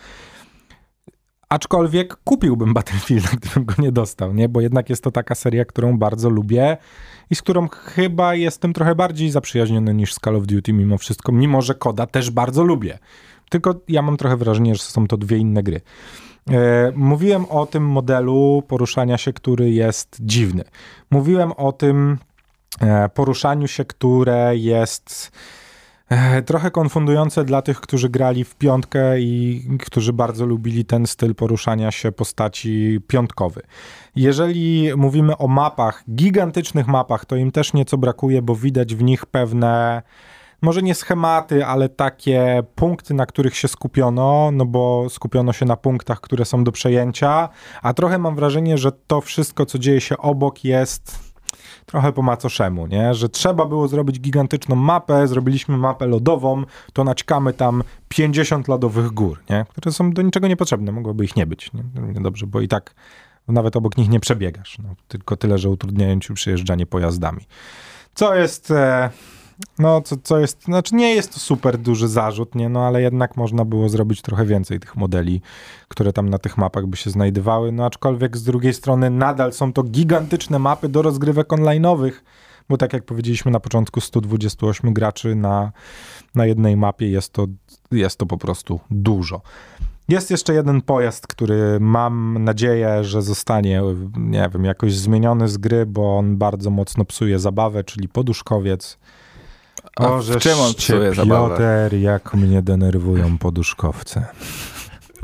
Aczkolwiek 1.51 2.17
kupiłbym 2.17 2.75
Battlefielda, 2.75 3.29
gdybym 3.41 3.65
go 3.65 3.75
nie 3.79 3.93
dostał, 3.93 4.35
nie? 4.35 4.49
Bo 4.49 4.61
jednak 4.61 4.91
jest 4.91 5.05
to 5.05 5.11
taka 5.11 5.35
seria, 5.35 5.65
którą 5.65 5.99
bardzo 5.99 6.31
lubię 6.31 6.77
i 7.31 7.35
z 7.35 7.43
którą 7.43 7.69
chyba 7.69 8.35
jestem 8.35 8.73
trochę 8.73 8.95
bardziej 8.95 9.31
zaprzyjaźniony 9.31 9.95
niż 9.95 10.15
z 10.15 10.21
Call 10.25 10.37
of 10.37 10.47
Duty 10.47 10.73
mimo 10.73 10.99
wszystko, 10.99 11.33
mimo 11.33 11.63
że 11.63 11.75
Koda 11.75 12.07
też 12.07 12.31
bardzo 12.31 12.65
lubię. 12.65 12.99
Tylko 13.49 13.75
ja 13.89 14.03
mam 14.03 14.17
trochę 14.17 14.37
wrażenie, 14.37 14.75
że 14.75 14.83
są 14.83 15.07
to 15.07 15.17
dwie 15.17 15.37
inne 15.37 15.63
gry. 15.63 15.81
E, 16.51 16.93
mówiłem 16.97 17.45
o 17.45 17.67
tym 17.67 17.87
modelu 17.89 18.63
poruszania 18.69 19.19
się, 19.19 19.33
który 19.33 19.71
jest 19.71 20.17
dziwny. 20.21 20.65
Mówiłem 21.11 21.53
o 21.53 21.73
tym 21.73 22.19
e, 22.81 23.09
poruszaniu 23.09 23.69
się, 23.69 23.85
które 23.85 24.57
jest 24.57 25.33
trochę 26.47 26.71
konfundujące 26.71 27.45
dla 27.45 27.63
tych, 27.63 27.81
którzy 27.81 28.09
grali 28.09 28.45
w 28.45 28.55
piątkę 28.55 29.21
i 29.21 29.63
którzy 29.81 30.13
bardzo 30.13 30.47
lubili 30.47 30.85
ten 30.85 31.07
styl 31.07 31.35
poruszania 31.35 31.91
się 31.91 32.13
postaci 32.13 33.01
piątkowy. 33.07 33.63
Jeżeli 34.17 34.91
mówimy 34.97 35.37
o 35.37 35.49
mapach, 35.49 36.05
gigantycznych 36.15 36.87
mapach, 36.87 37.25
to 37.25 37.37
im 37.37 37.51
też 37.51 37.73
nieco 37.73 37.99
brakuje, 37.99 38.43
bo 38.43 38.55
widać 38.55 38.95
w 38.95 39.03
nich 39.03 39.27
pewne 39.27 40.03
może 40.63 40.83
nie 40.83 40.95
schematy, 40.95 41.67
ale 41.67 41.89
takie 41.89 42.63
punkty, 42.75 43.15
na 43.15 43.27
których 43.27 43.57
się 43.57 43.69
skupiono, 43.69 44.51
no 44.53 44.67
bo 44.67 45.07
skupiono 45.09 45.53
się 45.53 45.67
na 45.67 45.77
punktach, 45.77 46.21
które 46.21 46.45
są 46.45 46.65
do 46.65 46.73
przejęcia, 46.73 47.49
a 47.83 47.95
trochę 47.95 48.19
mam 48.19 48.37
wrażenie, 48.37 48.79
że 48.79 48.93
to 49.07 49.21
wszystko, 49.21 49.67
co 49.67 49.79
dzieje 49.79 50.01
się 50.01 50.19
obok 50.19 50.65
jest 50.65 51.30
trochę 51.91 52.13
po 52.13 52.23
macoszemu, 52.23 52.87
nie? 52.87 53.15
Że 53.15 53.29
trzeba 53.29 53.67
było 53.67 53.89
zrobić 53.89 54.21
gigantyczną 54.21 54.77
mapę, 54.77 55.29
zrobiliśmy 55.29 55.77
mapę 55.77 56.07
lodową, 56.07 56.65
to 56.93 57.05
naćkamy 57.05 57.53
tam 57.53 57.83
50 58.09 58.69
lodowych 58.69 59.11
gór, 59.11 59.39
nie? 59.51 59.67
Które 59.69 59.93
są 59.93 60.11
do 60.11 60.23
niczego 60.23 60.49
niepotrzebne, 60.49 60.93
mogłoby 60.93 61.25
ich 61.25 61.37
nie 61.37 61.47
być, 61.47 61.71
nie? 61.73 61.83
Dobrze, 62.23 62.47
bo 62.47 62.61
i 62.61 62.69
tak 62.69 62.95
nawet 63.49 63.77
obok 63.77 63.97
nich 63.97 64.09
nie 64.09 64.21
przebiegasz, 64.21 64.79
no, 64.79 64.95
tylko 65.09 65.37
tyle, 65.37 65.59
że 65.59 65.69
utrudniają 65.69 66.21
ci 66.21 66.35
przyjeżdżanie 66.35 66.87
pojazdami. 66.87 67.41
Co 68.15 68.35
jest... 68.35 68.71
E 68.71 69.11
no, 69.79 70.03
co, 70.03 70.17
co 70.23 70.39
jest, 70.39 70.65
znaczy 70.65 70.95
nie 70.95 71.15
jest 71.15 71.35
to 71.35 71.41
super 71.41 71.79
duży 71.79 72.09
zarzut, 72.09 72.55
nie, 72.55 72.69
no 72.69 72.87
ale 72.87 73.03
jednak 73.03 73.37
można 73.37 73.65
było 73.65 73.89
zrobić 73.89 74.23
trochę 74.23 74.47
więcej 74.47 74.81
tych 74.81 74.97
modeli, 74.97 75.41
które 75.89 76.13
tam 76.13 76.29
na 76.29 76.39
tych 76.39 76.59
mapach 76.59 76.87
by 76.87 76.97
się 76.97 77.11
znajdowały, 77.11 77.73
no 77.73 77.87
aczkolwiek 77.87 78.37
z 78.37 78.45
drugiej 78.45 78.75
strony 78.75 79.11
nadal 79.11 79.53
są 79.53 79.73
to 79.73 79.83
gigantyczne 79.83 80.59
mapy 80.59 80.89
do 80.89 81.03
rozgrywek 81.03 81.49
online'owych, 81.49 82.13
bo 82.69 82.77
tak 82.77 82.93
jak 82.93 83.05
powiedzieliśmy 83.05 83.51
na 83.51 83.61
początku 83.61 84.01
128 84.01 84.93
graczy 84.93 85.35
na, 85.35 85.73
na 86.35 86.47
jednej 86.47 86.77
mapie 86.77 87.11
jest 87.11 87.33
to, 87.33 87.47
jest 87.91 88.19
to 88.19 88.27
po 88.27 88.39
prostu 88.39 88.81
dużo. 88.91 89.41
Jest 90.09 90.31
jeszcze 90.31 90.55
jeden 90.55 90.83
pojazd, 90.83 91.27
który 91.27 91.81
mam 91.81 92.45
nadzieję, 92.45 93.05
że 93.05 93.23
zostanie, 93.23 93.83
nie 94.17 94.51
wiem, 94.53 94.65
jakoś 94.65 94.95
zmieniony 94.95 95.49
z 95.49 95.59
gry, 95.59 95.87
bo 95.87 96.19
on 96.19 96.37
bardzo 96.37 96.71
mocno 96.71 97.05
psuje 97.05 97.39
zabawę, 97.39 97.85
czyli 97.85 98.09
poduszkowiec. 98.09 98.99
A 99.97 100.09
w 100.17 100.39
czym 100.39 100.61
on 100.61 100.75
psuje 100.75 101.13
Piotr, 101.13 101.95
jak 101.95 102.35
mnie 102.35 102.63
denerwują 102.63 103.39
poduszkowce. 103.39 104.27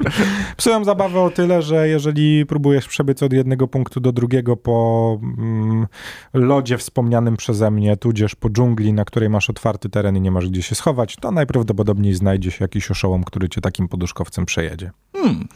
Psują 0.56 0.84
zabawę 0.84 1.20
o 1.20 1.30
tyle, 1.30 1.62
że 1.62 1.88
jeżeli 1.88 2.46
próbujesz 2.46 2.88
przebyć 2.88 3.22
od 3.22 3.32
jednego 3.32 3.68
punktu 3.68 4.00
do 4.00 4.12
drugiego 4.12 4.56
po 4.56 5.18
mm, 5.22 5.86
lodzie 6.34 6.78
wspomnianym 6.78 7.36
przeze 7.36 7.70
mnie, 7.70 7.96
tudzież 7.96 8.34
po 8.34 8.50
dżungli, 8.50 8.92
na 8.92 9.04
której 9.04 9.28
masz 9.28 9.50
otwarty 9.50 9.88
teren 9.88 10.16
i 10.16 10.20
nie 10.20 10.30
masz 10.30 10.48
gdzie 10.48 10.62
się 10.62 10.74
schować, 10.74 11.16
to 11.16 11.30
najprawdopodobniej 11.30 12.14
znajdzie 12.14 12.50
się 12.50 12.64
jakiś 12.64 12.90
oszołom, 12.90 13.24
który 13.24 13.48
cię 13.48 13.60
takim 13.60 13.88
poduszkowcem 13.88 14.46
przejedzie. 14.46 14.90
Hmm, 15.12 15.48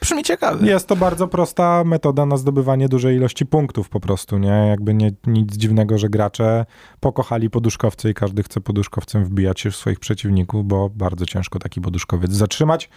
brzmi 0.00 0.24
ciekawe. 0.24 0.66
Jest 0.66 0.86
to 0.86 0.96
bardzo 0.96 1.28
prosta 1.28 1.84
metoda 1.84 2.26
na 2.26 2.36
zdobywanie 2.36 2.88
dużej 2.88 3.16
ilości 3.16 3.46
punktów 3.46 3.88
po 3.88 4.00
prostu, 4.00 4.38
nie? 4.38 4.66
Jakby 4.68 4.94
nie, 4.94 5.12
nic 5.26 5.56
dziwnego, 5.56 5.98
że 5.98 6.08
gracze 6.08 6.66
pokochali 7.00 7.50
poduszkowce 7.50 8.10
i 8.10 8.14
każdy 8.14 8.42
chce 8.42 8.60
poduszkowcem 8.60 9.24
wbijać 9.24 9.60
się 9.60 9.70
w 9.70 9.76
swoich 9.76 10.00
przeciwników, 10.00 10.66
bo 10.66 10.90
bardzo 10.90 11.26
ciężko 11.26 11.58
taki 11.58 11.80
poduszkowiec 11.80 12.32
zatrzymać. 12.32 12.90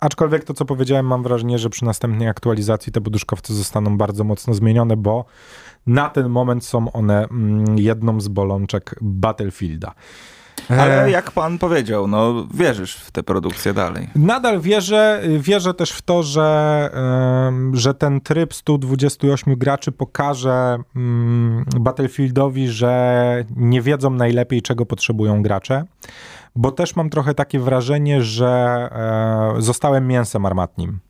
Aczkolwiek 0.00 0.44
to, 0.44 0.54
co 0.54 0.64
powiedziałem, 0.64 1.06
mam 1.06 1.22
wrażenie, 1.22 1.58
że 1.58 1.70
przy 1.70 1.84
następnej 1.84 2.28
aktualizacji 2.28 2.92
te 2.92 3.00
poduszkowce 3.00 3.54
zostaną 3.54 3.98
bardzo 3.98 4.24
mocno 4.24 4.54
zmienione, 4.54 4.96
bo 4.96 5.24
na 5.86 6.08
ten 6.08 6.28
moment 6.28 6.64
są 6.64 6.92
one 6.92 7.24
mm, 7.24 7.78
jedną 7.78 8.20
z 8.20 8.28
bolączek 8.28 8.94
Battlefielda. 9.00 9.94
Ale 10.68 11.04
e, 11.04 11.10
jak 11.10 11.30
pan 11.30 11.58
powiedział, 11.58 12.06
no 12.06 12.46
wierzysz 12.54 12.96
w 12.96 13.10
tę 13.10 13.22
produkcję 13.22 13.74
dalej. 13.74 14.08
Nadal 14.14 14.60
wierzę, 14.60 15.22
wierzę 15.38 15.74
też 15.74 15.90
w 15.90 16.02
to, 16.02 16.22
że, 16.22 16.90
że 17.72 17.94
ten 17.94 18.20
tryb 18.20 18.54
128 18.54 19.54
graczy 19.54 19.92
pokaże 19.92 20.78
mm, 20.96 21.64
Battlefieldowi, 21.80 22.68
że 22.68 23.44
nie 23.56 23.82
wiedzą 23.82 24.10
najlepiej, 24.10 24.62
czego 24.62 24.86
potrzebują 24.86 25.42
gracze 25.42 25.84
bo 26.58 26.72
też 26.72 26.96
mam 26.96 27.10
trochę 27.10 27.34
takie 27.34 27.58
wrażenie, 27.58 28.22
że 28.22 28.48
e, 29.58 29.62
zostałem 29.62 30.06
mięsem 30.06 30.46
armatnim. 30.46 31.00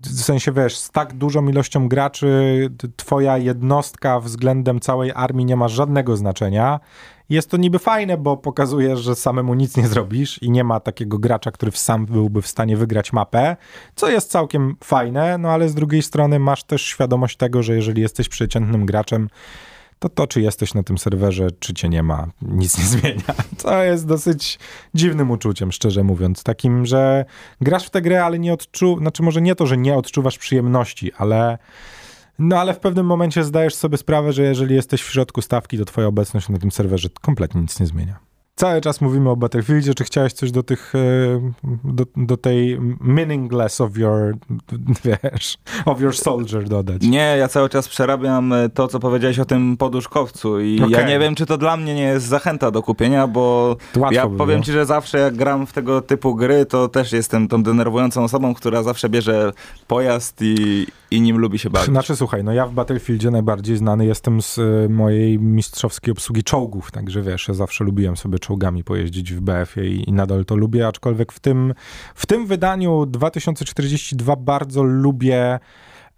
W 0.00 0.20
sensie, 0.20 0.52
wiesz, 0.52 0.76
z 0.76 0.90
tak 0.90 1.14
dużą 1.14 1.48
ilością 1.48 1.88
graczy 1.88 2.70
twoja 2.96 3.38
jednostka 3.38 4.20
względem 4.20 4.80
całej 4.80 5.12
armii 5.14 5.46
nie 5.46 5.56
ma 5.56 5.68
żadnego 5.68 6.16
znaczenia. 6.16 6.80
Jest 7.28 7.50
to 7.50 7.56
niby 7.56 7.78
fajne, 7.78 8.18
bo 8.18 8.36
pokazuje, 8.36 8.96
że 8.96 9.16
samemu 9.16 9.54
nic 9.54 9.76
nie 9.76 9.88
zrobisz 9.88 10.42
i 10.42 10.50
nie 10.50 10.64
ma 10.64 10.80
takiego 10.80 11.18
gracza, 11.18 11.50
który 11.50 11.72
sam 11.72 12.06
byłby 12.06 12.42
w 12.42 12.46
stanie 12.46 12.76
wygrać 12.76 13.12
mapę, 13.12 13.56
co 13.94 14.10
jest 14.10 14.30
całkiem 14.30 14.76
fajne, 14.84 15.38
no 15.38 15.50
ale 15.50 15.68
z 15.68 15.74
drugiej 15.74 16.02
strony 16.02 16.38
masz 16.38 16.64
też 16.64 16.82
świadomość 16.82 17.36
tego, 17.36 17.62
że 17.62 17.74
jeżeli 17.74 18.02
jesteś 18.02 18.28
przeciętnym 18.28 18.86
graczem, 18.86 19.28
to 20.02 20.08
to, 20.08 20.26
czy 20.26 20.40
jesteś 20.40 20.74
na 20.74 20.82
tym 20.82 20.98
serwerze, 20.98 21.48
czy 21.58 21.74
cię 21.74 21.88
nie 21.88 22.02
ma, 22.02 22.26
nic 22.42 22.78
nie 22.78 22.84
zmienia. 22.98 23.34
To 23.62 23.82
jest 23.82 24.06
dosyć 24.06 24.58
dziwnym 24.94 25.30
uczuciem, 25.30 25.72
szczerze 25.72 26.02
mówiąc. 26.02 26.42
Takim, 26.42 26.86
że 26.86 27.24
grasz 27.60 27.86
w 27.86 27.90
tę 27.90 28.02
grę, 28.02 28.24
ale 28.24 28.38
nie 28.38 28.52
odczuwasz, 28.52 29.02
znaczy 29.02 29.22
może 29.22 29.42
nie 29.42 29.54
to, 29.54 29.66
że 29.66 29.76
nie 29.76 29.94
odczuwasz 29.94 30.38
przyjemności, 30.38 31.12
ale 31.18 31.58
no 32.38 32.60
ale 32.60 32.74
w 32.74 32.78
pewnym 32.78 33.06
momencie 33.06 33.44
zdajesz 33.44 33.74
sobie 33.74 33.96
sprawę, 33.96 34.32
że 34.32 34.42
jeżeli 34.42 34.74
jesteś 34.74 35.02
w 35.02 35.12
środku 35.12 35.42
stawki, 35.42 35.78
to 35.78 35.84
twoja 35.84 36.06
obecność 36.06 36.48
na 36.48 36.58
tym 36.58 36.70
serwerze 36.70 37.08
kompletnie 37.20 37.60
nic 37.60 37.80
nie 37.80 37.86
zmienia 37.86 38.31
cały 38.54 38.80
czas 38.80 39.00
mówimy 39.00 39.30
o 39.30 39.36
Battlefieldzie, 39.36 39.94
czy 39.94 40.04
chciałeś 40.04 40.32
coś 40.32 40.50
do 40.50 40.62
tych, 40.62 40.92
e, 40.94 41.52
do, 41.84 42.04
do 42.16 42.36
tej 42.36 42.78
meaningless 43.00 43.80
of 43.80 43.98
your, 43.98 44.36
wiesz, 45.04 45.58
of 45.84 46.00
your 46.00 46.16
soldier 46.16 46.68
dodać? 46.68 47.02
Nie, 47.02 47.36
ja 47.38 47.48
cały 47.48 47.68
czas 47.68 47.88
przerabiam 47.88 48.52
e, 48.52 48.68
to, 48.68 48.88
co 48.88 49.00
powiedziałeś 49.00 49.38
o 49.38 49.44
tym 49.44 49.76
poduszkowcu 49.76 50.60
i 50.60 50.80
okay. 50.80 50.90
ja 50.90 51.08
nie 51.08 51.18
wiem, 51.18 51.34
czy 51.34 51.46
to 51.46 51.58
dla 51.58 51.76
mnie 51.76 51.94
nie 51.94 52.02
jest 52.02 52.26
zachęta 52.26 52.70
do 52.70 52.82
kupienia, 52.82 53.26
bo 53.26 53.76
ja 54.10 54.26
by 54.28 54.36
powiem 54.36 54.62
ci, 54.62 54.72
że 54.72 54.86
zawsze 54.86 55.18
jak 55.18 55.36
gram 55.36 55.66
w 55.66 55.72
tego 55.72 56.00
typu 56.00 56.34
gry, 56.34 56.66
to 56.66 56.88
też 56.88 57.12
jestem 57.12 57.48
tą 57.48 57.62
denerwującą 57.62 58.24
osobą, 58.24 58.54
która 58.54 58.82
zawsze 58.82 59.08
bierze 59.08 59.52
pojazd 59.86 60.42
i, 60.42 60.86
i 61.12 61.20
nim 61.20 61.38
lubi 61.38 61.58
się 61.58 61.70
bawić. 61.70 61.88
Znaczy, 61.88 62.16
słuchaj, 62.16 62.44
no 62.44 62.52
ja 62.52 62.66
w 62.66 62.72
Battlefieldzie 62.72 63.30
najbardziej 63.30 63.76
znany 63.76 64.06
jestem 64.06 64.42
z 64.42 64.58
e, 64.58 64.88
mojej 64.88 65.38
mistrzowskiej 65.38 66.12
obsługi 66.12 66.42
czołgów, 66.42 66.90
także 66.90 67.22
wiesz, 67.22 67.48
ja 67.48 67.54
zawsze 67.54 67.84
lubiłem 67.84 68.16
sobie 68.16 68.38
czołgami 68.38 68.84
pojeździć 68.84 69.32
w 69.32 69.40
BF-ie 69.40 69.90
i, 69.90 70.08
i 70.08 70.12
nadal 70.12 70.44
to 70.44 70.56
lubię, 70.56 70.86
aczkolwiek 70.86 71.32
w 71.32 71.40
tym, 71.40 71.74
w 72.14 72.26
tym 72.26 72.46
wydaniu 72.46 73.06
2042 73.06 74.36
bardzo 74.36 74.82
lubię 74.82 75.58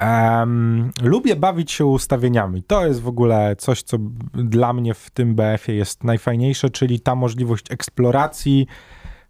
Um, 0.00 0.90
lubię 1.02 1.37
bawić 1.37 1.72
się 1.72 1.87
ustawieniami. 1.87 2.62
To 2.62 2.87
jest 2.87 3.00
w 3.00 3.09
ogóle 3.09 3.57
coś, 3.57 3.83
co 3.83 3.96
dla 4.35 4.72
mnie 4.72 4.94
w 4.94 5.11
tym 5.11 5.35
BF-ie 5.35 5.78
jest 5.78 6.04
najfajniejsze, 6.04 6.70
czyli 6.70 7.00
ta 7.00 7.14
możliwość 7.14 7.72
eksploracji 7.72 8.66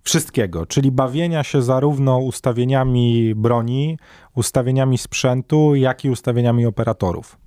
wszystkiego, 0.05 0.67
czyli 0.67 0.93
bawienia 0.93 1.43
się 1.45 1.63
zarówno 1.63 2.19
ustawieniami 2.19 3.35
broni, 3.35 3.99
ustawieniami 4.35 4.99
sprzętu, 4.99 5.75
jak 5.75 6.05
i 6.05 6.11
ustawieniami 6.11 6.67
operatorów. 6.67 7.39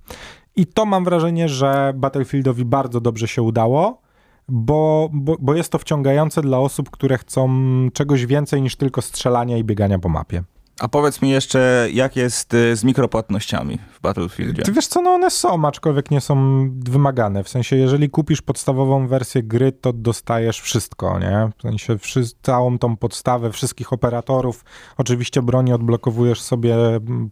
I 0.56 0.66
to 0.66 0.86
mam 0.86 1.04
wrażenie, 1.04 1.48
że 1.48 1.92
Battlefieldowi 1.96 2.64
bardzo 2.64 3.00
dobrze 3.00 3.28
się 3.28 3.42
udało, 3.42 4.00
bo, 4.48 5.08
bo, 5.12 5.36
bo 5.40 5.54
jest 5.54 5.72
to 5.72 5.78
wciągające 5.78 6.42
dla 6.42 6.58
osób, 6.58 6.90
które 6.90 7.18
chcą 7.18 7.48
czegoś 7.92 8.26
więcej 8.26 8.62
niż 8.62 8.76
tylko 8.76 9.02
strzelania 9.02 9.56
i 9.56 9.64
biegania 9.64 9.98
po 9.98 10.08
mapie. 10.08 10.42
A 10.80 10.88
powiedz 10.88 11.22
mi 11.22 11.30
jeszcze, 11.30 11.88
jak 11.92 12.16
jest 12.16 12.54
y, 12.54 12.76
z 12.76 12.84
mikropłatnościami 12.84 13.78
w 13.92 14.00
Battlefieldzie? 14.00 14.62
Ty 14.62 14.72
wiesz 14.72 14.86
co, 14.86 15.02
no 15.02 15.10
one 15.10 15.30
są, 15.30 15.64
aczkolwiek 15.64 16.10
nie 16.10 16.20
są 16.20 16.68
wymagane. 16.78 17.44
W 17.44 17.48
sensie, 17.48 17.76
jeżeli 17.76 18.10
kupisz 18.10 18.42
podstawową 18.42 19.08
wersję 19.08 19.42
gry, 19.42 19.72
to 19.72 19.92
dostajesz 19.92 20.60
wszystko, 20.60 21.18
nie? 21.18 21.50
W 21.58 21.62
sensie 21.62 21.96
całą 22.42 22.78
tą 22.78 22.96
podstawę 22.96 23.52
wszystkich 23.52 23.92
operatorów. 23.92 24.64
Oczywiście 24.96 25.42
broni 25.42 25.72
odblokowujesz 25.72 26.40
sobie 26.40 26.76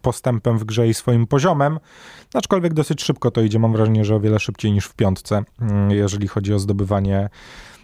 postępem 0.03 0.59
w 0.59 0.65
grze 0.65 0.89
i 0.89 0.95
swoim 0.95 1.27
poziomem, 1.27 1.79
aczkolwiek 2.35 2.75
dosyć 2.75 3.03
szybko 3.03 3.31
to 3.31 3.41
idzie. 3.41 3.59
Mam 3.59 3.73
wrażenie, 3.73 4.05
że 4.05 4.17
o 4.17 4.21
wiele 4.21 4.39
szybciej 4.39 4.73
niż 4.73 4.87
w 4.87 4.95
piątce, 4.95 5.45
mm, 5.61 5.91
jeżeli 5.91 6.29
chodzi 6.29 6.55
o 6.55 6.59
zdobywanie 6.59 7.29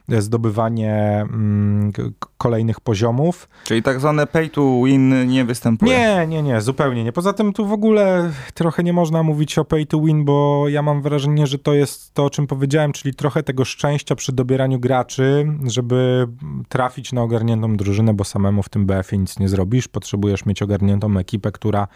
zdobywanie 0.08 1.26
mm, 1.32 1.92
kolejnych 2.38 2.80
poziomów. 2.80 3.48
Czyli 3.64 3.82
tak 3.82 4.00
zwane 4.00 4.26
pay 4.26 4.48
to 4.48 4.82
win 4.84 5.28
nie 5.28 5.44
występuje? 5.44 5.98
Nie, 5.98 6.26
nie, 6.26 6.42
nie, 6.42 6.60
zupełnie 6.60 7.04
nie. 7.04 7.12
Poza 7.12 7.32
tym 7.32 7.52
tu 7.52 7.66
w 7.66 7.72
ogóle 7.72 8.30
trochę 8.54 8.82
nie 8.82 8.92
można 8.92 9.22
mówić 9.22 9.58
o 9.58 9.64
pay 9.64 9.86
to 9.86 10.00
win, 10.00 10.24
bo 10.24 10.68
ja 10.68 10.82
mam 10.82 11.02
wrażenie, 11.02 11.46
że 11.46 11.58
to 11.58 11.74
jest 11.74 12.14
to, 12.14 12.24
o 12.24 12.30
czym 12.30 12.46
powiedziałem, 12.46 12.92
czyli 12.92 13.14
trochę 13.14 13.42
tego 13.42 13.64
szczęścia 13.64 14.14
przy 14.14 14.32
dobieraniu 14.32 14.80
graczy, 14.80 15.46
żeby 15.66 16.28
trafić 16.68 17.12
na 17.12 17.22
ogarniętą 17.22 17.76
drużynę, 17.76 18.14
bo 18.14 18.24
samemu 18.24 18.62
w 18.62 18.68
tym 18.68 18.86
BF-ie 18.86 19.18
nic 19.20 19.38
nie 19.38 19.48
zrobisz. 19.48 19.88
Potrzebujesz 19.88 20.46
mieć 20.46 20.62
ogarniętą 20.62 21.18
ekipę, 21.18 21.52
która 21.52 21.88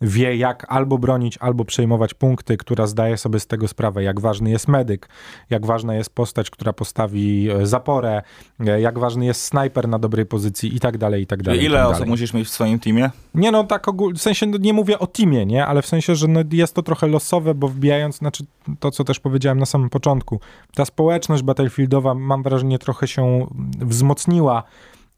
wie, 0.00 0.36
jak 0.36 0.66
albo 0.68 0.98
bronić, 0.98 1.38
albo 1.38 1.64
przejmować 1.64 2.14
punkty, 2.14 2.56
która 2.56 2.86
zdaje 2.86 3.16
sobie 3.16 3.40
z 3.40 3.46
tego 3.46 3.68
sprawę, 3.68 4.02
jak 4.02 4.20
ważny 4.20 4.50
jest 4.50 4.68
medyk, 4.68 5.08
jak 5.50 5.66
ważna 5.66 5.94
jest 5.94 6.10
postać, 6.10 6.50
która 6.50 6.72
postawi 6.72 7.50
e, 7.50 7.66
zaporę, 7.66 8.22
e, 8.60 8.80
jak 8.80 8.98
ważny 8.98 9.24
jest 9.24 9.44
snajper 9.44 9.88
na 9.88 9.98
dobrej 9.98 10.26
pozycji 10.26 10.76
i 10.76 10.80
tak 10.80 10.98
dalej, 10.98 11.22
i 11.22 11.26
tak 11.26 11.42
dalej. 11.42 11.64
Ile 11.64 11.78
tak 11.78 11.88
osób 11.88 12.06
musisz 12.06 12.34
mieć 12.34 12.48
w 12.48 12.50
swoim 12.50 12.78
teamie? 12.78 13.10
Nie 13.34 13.50
no, 13.50 13.64
tak 13.64 13.88
ogólnie, 13.88 14.18
w 14.18 14.22
sensie 14.22 14.46
no, 14.46 14.58
nie 14.58 14.72
mówię 14.72 14.98
o 14.98 15.06
teamie, 15.06 15.46
nie, 15.46 15.66
ale 15.66 15.82
w 15.82 15.86
sensie, 15.86 16.14
że 16.14 16.28
no, 16.28 16.40
jest 16.52 16.74
to 16.74 16.82
trochę 16.82 17.06
losowe, 17.06 17.54
bo 17.54 17.68
wbijając, 17.68 18.16
znaczy 18.16 18.44
to, 18.80 18.90
co 18.90 19.04
też 19.04 19.20
powiedziałem 19.20 19.58
na 19.58 19.66
samym 19.66 19.90
początku, 19.90 20.40
ta 20.74 20.84
społeczność 20.84 21.42
battlefieldowa, 21.42 22.14
mam 22.14 22.42
wrażenie, 22.42 22.78
trochę 22.78 23.08
się 23.08 23.46
wzmocniła 23.80 24.62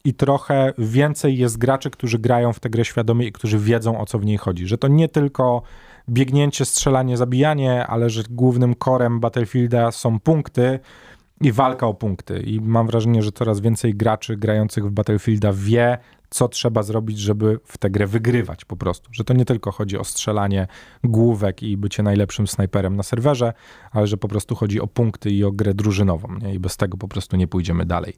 i 0.03 0.13
trochę 0.13 0.73
więcej 0.77 1.37
jest 1.37 1.57
graczy, 1.57 1.89
którzy 1.89 2.19
grają 2.19 2.53
w 2.53 2.59
tę 2.59 2.69
grę 2.69 2.85
świadomie 2.85 3.27
i 3.27 3.31
którzy 3.31 3.59
wiedzą 3.59 3.99
o 3.99 4.05
co 4.05 4.19
w 4.19 4.25
niej 4.25 4.37
chodzi. 4.37 4.67
Że 4.67 4.77
to 4.77 4.87
nie 4.87 5.09
tylko 5.09 5.61
biegnięcie, 6.09 6.65
strzelanie, 6.65 7.17
zabijanie, 7.17 7.87
ale 7.87 8.09
że 8.09 8.23
głównym 8.29 8.75
korem 8.75 9.19
Battlefielda 9.19 9.91
są 9.91 10.19
punkty 10.19 10.79
i 11.41 11.51
walka 11.51 11.87
o 11.87 11.93
punkty. 11.93 12.39
I 12.39 12.61
mam 12.61 12.87
wrażenie, 12.87 13.23
że 13.23 13.31
coraz 13.31 13.59
więcej 13.59 13.95
graczy 13.95 14.37
grających 14.37 14.85
w 14.85 14.91
Battlefielda 14.91 15.53
wie, 15.53 15.97
co 16.29 16.47
trzeba 16.47 16.83
zrobić, 16.83 17.19
żeby 17.19 17.59
w 17.65 17.77
tę 17.77 17.89
grę 17.89 18.07
wygrywać 18.07 18.65
po 18.65 18.77
prostu. 18.77 19.09
Że 19.13 19.23
to 19.23 19.33
nie 19.33 19.45
tylko 19.45 19.71
chodzi 19.71 19.97
o 19.97 20.03
strzelanie 20.03 20.67
główek 21.03 21.63
i 21.63 21.77
bycie 21.77 22.03
najlepszym 22.03 22.47
snajperem 22.47 22.95
na 22.95 23.03
serwerze, 23.03 23.53
ale 23.91 24.07
że 24.07 24.17
po 24.17 24.27
prostu 24.27 24.55
chodzi 24.55 24.81
o 24.81 24.87
punkty 24.87 25.31
i 25.31 25.43
o 25.43 25.51
grę 25.51 25.73
drużynową. 25.73 26.27
Nie? 26.41 26.53
I 26.53 26.59
bez 26.59 26.77
tego 26.77 26.97
po 26.97 27.07
prostu 27.07 27.37
nie 27.37 27.47
pójdziemy 27.47 27.85
dalej. 27.85 28.13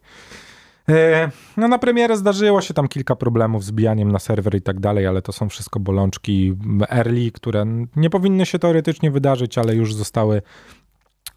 E, 0.90 1.32
no 1.58 1.68
na 1.68 1.80
premierę 1.80 2.18
zdarzyło 2.18 2.62
się 2.62 2.74
tam 2.74 2.88
kilka 2.88 3.16
problemów 3.16 3.64
z 3.64 3.72
bijaniem 3.72 4.12
na 4.12 4.20
serwer 4.20 4.56
i 4.56 4.62
tak 4.62 4.80
dalej, 4.80 5.08
ale 5.08 5.22
to 5.22 5.32
są 5.32 5.50
wszystko 5.50 5.80
bolączki 5.80 6.58
early, 6.90 7.32
które 7.32 7.66
nie 7.96 8.10
powinny 8.10 8.46
się 8.46 8.60
teoretycznie 8.60 9.12
wydarzyć, 9.12 9.58
ale 9.58 9.76
już 9.76 9.96
zostały 9.96 10.42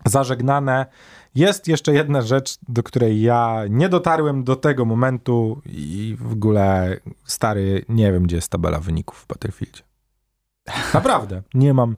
zażegnane. 0.04 0.86
Jest 1.34 1.68
jeszcze 1.68 1.92
jedna 1.92 2.22
rzecz, 2.22 2.58
do 2.68 2.82
której 2.82 3.22
ja 3.22 3.64
nie 3.70 3.88
dotarłem 3.88 4.44
do 4.44 4.56
tego 4.56 4.84
momentu 4.84 5.62
i 5.66 6.16
w 6.20 6.32
ogóle 6.32 6.96
stary, 7.24 7.84
nie 7.88 8.12
wiem 8.12 8.22
gdzie 8.22 8.36
jest 8.36 8.48
tabela 8.48 8.80
wyników 8.80 9.18
w 9.18 9.26
Battlefieldzie. 9.26 9.82
Naprawdę, 10.94 11.42
nie 11.54 11.74
mam 11.74 11.96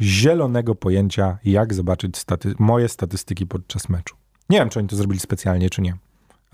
zielonego 0.00 0.74
pojęcia, 0.74 1.38
jak 1.44 1.74
zobaczyć 1.74 2.18
staty 2.18 2.54
moje 2.58 2.88
statystyki 2.88 3.46
podczas 3.46 3.88
meczu. 3.88 4.16
Nie 4.50 4.58
wiem, 4.58 4.68
czy 4.68 4.78
oni 4.78 4.88
to 4.88 4.96
zrobili 4.96 5.20
specjalnie, 5.20 5.70
czy 5.70 5.82
nie. 5.82 5.96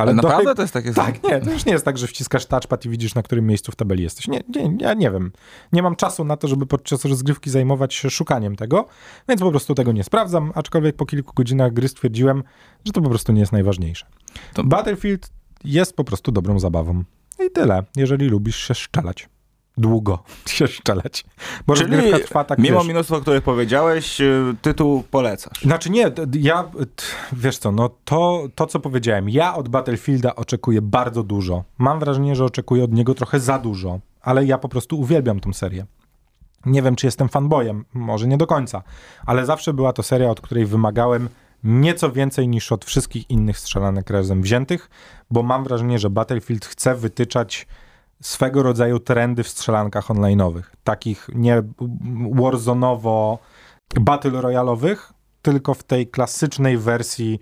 Ale 0.03 0.15
naprawdę 0.15 0.45
do... 0.45 0.55
to 0.55 0.63
jest 0.63 0.75
takie 0.75 0.93
Tak, 0.93 1.23
nie, 1.23 1.41
to 1.41 1.51
już 1.51 1.67
nie 1.67 1.73
jest 1.73 1.85
tak, 1.85 1.99
że 1.99 2.07
wciskasz 2.07 2.47
touchpad 2.47 2.87
i 2.87 2.89
widzisz, 2.89 3.15
na 3.15 3.23
którym 3.23 3.47
miejscu 3.47 3.73
w 3.73 3.77
tabeli 3.77 4.03
jesteś. 4.03 4.29
Nie, 4.29 4.41
nie, 4.49 4.77
ja 4.81 4.95
nie 4.95 5.11
wiem. 5.11 5.33
Nie 5.73 5.83
mam 5.83 5.97
czasu 5.97 6.25
na 6.25 6.37
to, 6.37 6.49
żeby 6.49 6.67
podczas 6.67 7.05
rozgrywki 7.05 7.51
zajmować 7.51 7.95
się 7.95 8.11
szukaniem 8.11 8.57
tego, 8.57 8.87
więc 9.29 9.41
po 9.41 9.51
prostu 9.51 9.75
tego 9.75 9.93
nie 9.93 10.05
sprawdzam, 10.05 10.53
aczkolwiek 10.55 10.97
po 10.97 11.07
kilku 11.07 11.33
godzinach 11.35 11.73
gry 11.73 11.89
stwierdziłem, 11.89 12.43
że 12.85 12.93
to 12.93 13.01
po 13.01 13.11
prostu 13.11 13.33
nie 13.33 13.41
jest 13.41 13.53
najważniejsze. 13.53 14.07
To... 14.55 14.65
Battlefield 14.65 15.31
jest 15.65 15.97
po 15.97 16.05
prostu 16.05 16.33
dobrą 16.33 16.59
zabawą. 16.59 17.05
I 17.47 17.51
tyle, 17.51 17.85
jeżeli 17.97 18.29
lubisz 18.29 18.57
się 18.57 18.75
szczelać 18.75 19.29
długo 19.79 20.23
się 20.47 20.67
szczelać. 20.67 21.25
Bo 21.67 21.75
Czyli 21.75 22.13
trwa 22.25 22.45
tak, 22.45 22.59
mimo 22.59 22.79
wiesz, 22.79 22.89
minusów, 22.89 23.19
o 23.19 23.21
których 23.21 23.45
powiedziałeś, 23.45 24.21
y, 24.21 24.55
tytuł 24.63 25.03
polecasz. 25.11 25.63
Znaczy 25.63 25.91
nie, 25.91 26.13
ja, 26.33 26.71
wiesz 27.33 27.59
co, 27.59 27.73
no 27.73 27.91
to, 28.05 28.49
to 28.55 28.67
co 28.67 28.81
powiedziałem, 28.81 29.29
ja 29.29 29.55
od 29.55 29.69
Battlefielda 29.69 30.37
oczekuję 30.37 30.83
bardzo 30.83 31.23
dużo. 31.23 31.65
Mam 31.79 32.01
wrażenie, 32.01 32.37
że 32.37 32.45
oczekuję 32.45 32.85
od 32.85 32.93
niego 32.93 33.15
trochę 33.15 33.41
za 33.41 33.59
dużo, 33.59 34.01
ale 34.23 34.45
ja 34.45 34.59
po 34.59 34.69
prostu 34.69 35.01
uwielbiam 35.01 35.41
tą 35.41 35.53
serię. 35.53 35.87
Nie 36.67 36.83
wiem, 36.83 36.97
czy 36.97 37.07
jestem 37.07 37.29
fanboyem, 37.29 37.85
może 37.95 38.27
nie 38.27 38.37
do 38.37 38.47
końca, 38.47 38.83
ale 39.27 39.47
zawsze 39.47 39.73
była 39.73 39.93
to 39.93 40.03
seria, 40.03 40.31
od 40.31 40.41
której 40.41 40.67
wymagałem 40.67 41.29
nieco 41.65 42.13
więcej 42.13 42.49
niż 42.49 42.73
od 42.73 42.85
wszystkich 42.85 43.31
innych 43.31 43.59
strzelanek 43.59 44.11
razem 44.11 44.43
wziętych, 44.43 44.91
bo 45.31 45.43
mam 45.43 45.65
wrażenie, 45.65 45.99
że 45.99 46.11
Battlefield 46.11 46.67
chce 46.67 46.95
wytyczać 46.95 47.67
swego 48.21 48.63
rodzaju 48.63 48.99
trendy 48.99 49.43
w 49.43 49.49
strzelankach 49.49 50.09
online'owych. 50.09 50.63
Takich 50.85 51.29
nie 51.35 51.63
warzonowo 52.33 53.39
battle 54.01 54.41
royalowych, 54.41 55.13
tylko 55.43 55.75
w 55.75 55.83
tej 55.83 56.07
klasycznej 56.07 56.79
wersji 56.79 57.41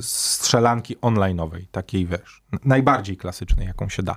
strzelanki 0.00 0.96
online'owej, 0.96 1.66
takiej 1.70 2.06
wiesz, 2.06 2.42
najbardziej 2.64 3.16
klasycznej, 3.16 3.66
jaką 3.66 3.88
się 3.88 4.02
da. 4.02 4.16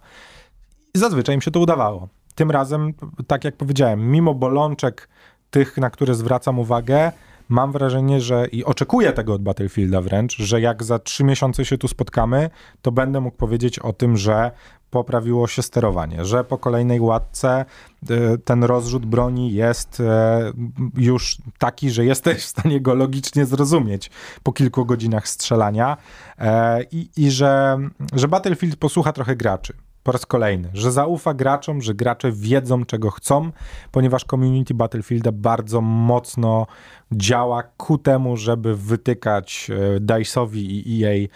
Zazwyczaj 0.94 1.36
im 1.36 1.41
się 1.41 1.52
to 1.52 1.60
udawało. 1.60 2.08
Tym 2.36 2.52
razem, 2.52 2.94
tak 3.28 3.44
jak 3.44 3.58
powiedziałem, 3.58 4.12
mimo 4.12 4.34
bolączek 4.34 5.10
tych, 5.50 5.78
na 5.78 5.89
które 5.89 6.15
zwracam 6.15 6.60
uwagę, 6.60 7.12
mam 7.50 7.72
wrażenie, 7.72 8.22
że 8.22 8.48
i 8.48 8.64
oczekuję 8.64 9.14
tego 9.14 9.34
od 9.34 9.44
Battlefielda 9.44 10.02
wręcz, 10.02 10.38
że 10.38 10.62
jak 10.62 10.84
za 10.84 11.00
trzy 11.00 11.24
miesiące 11.24 11.66
się 11.66 11.78
tu 11.78 11.88
spotkamy, 11.88 12.50
to 12.82 12.92
będę 12.92 13.22
mógł 13.22 13.38
powiedzieć 13.38 13.80
o 13.80 13.94
tym, 13.94 14.18
że 14.18 14.52
poprawiło 14.90 15.48
się 15.48 15.62
sterowanie, 15.62 16.26
że 16.26 16.44
po 16.44 16.58
kolejnej 16.58 17.00
łatce 17.00 17.66
y, 18.10 18.38
ten 18.38 18.64
rozrzut 18.64 19.06
broni 19.06 19.54
jest 19.54 20.00
e, 20.00 20.52
już 20.98 21.38
taki, 21.58 21.90
że 21.90 22.06
jesteś 22.06 22.44
w 22.44 22.46
stanie 22.46 22.82
go 22.82 22.94
logicznie 22.94 23.46
zrozumieć 23.46 24.12
po 24.44 24.54
kilku 24.54 24.86
godzinach 24.86 25.28
strzelania 25.28 25.98
e, 26.40 26.84
i, 26.84 27.10
i 27.18 27.32
że, 27.32 27.78
że 28.14 28.28
Battlefield 28.28 28.76
posłucha 28.76 29.14
trochę 29.14 29.36
graczy 29.36 29.74
po 30.06 30.12
raz 30.12 30.26
kolejny, 30.26 30.70
że 30.74 30.91
zaufa 30.91 31.34
graczom, 31.34 31.82
że 31.82 31.94
gracze 31.94 32.32
wiedzą, 32.32 32.86
czego 32.86 33.12
chcą, 33.12 33.52
ponieważ 33.91 34.26
community 34.26 34.74
Battlefielda 34.74 35.32
bardzo 35.32 35.82
mocno 35.82 36.68
działa 37.12 37.63
ku 37.63 37.98
temu, 37.98 38.38
żeby 38.38 38.76
wytykać 38.76 39.72
e, 39.96 40.00
DICE'owi 40.00 40.58
i 40.58 41.04
EA 41.04 41.28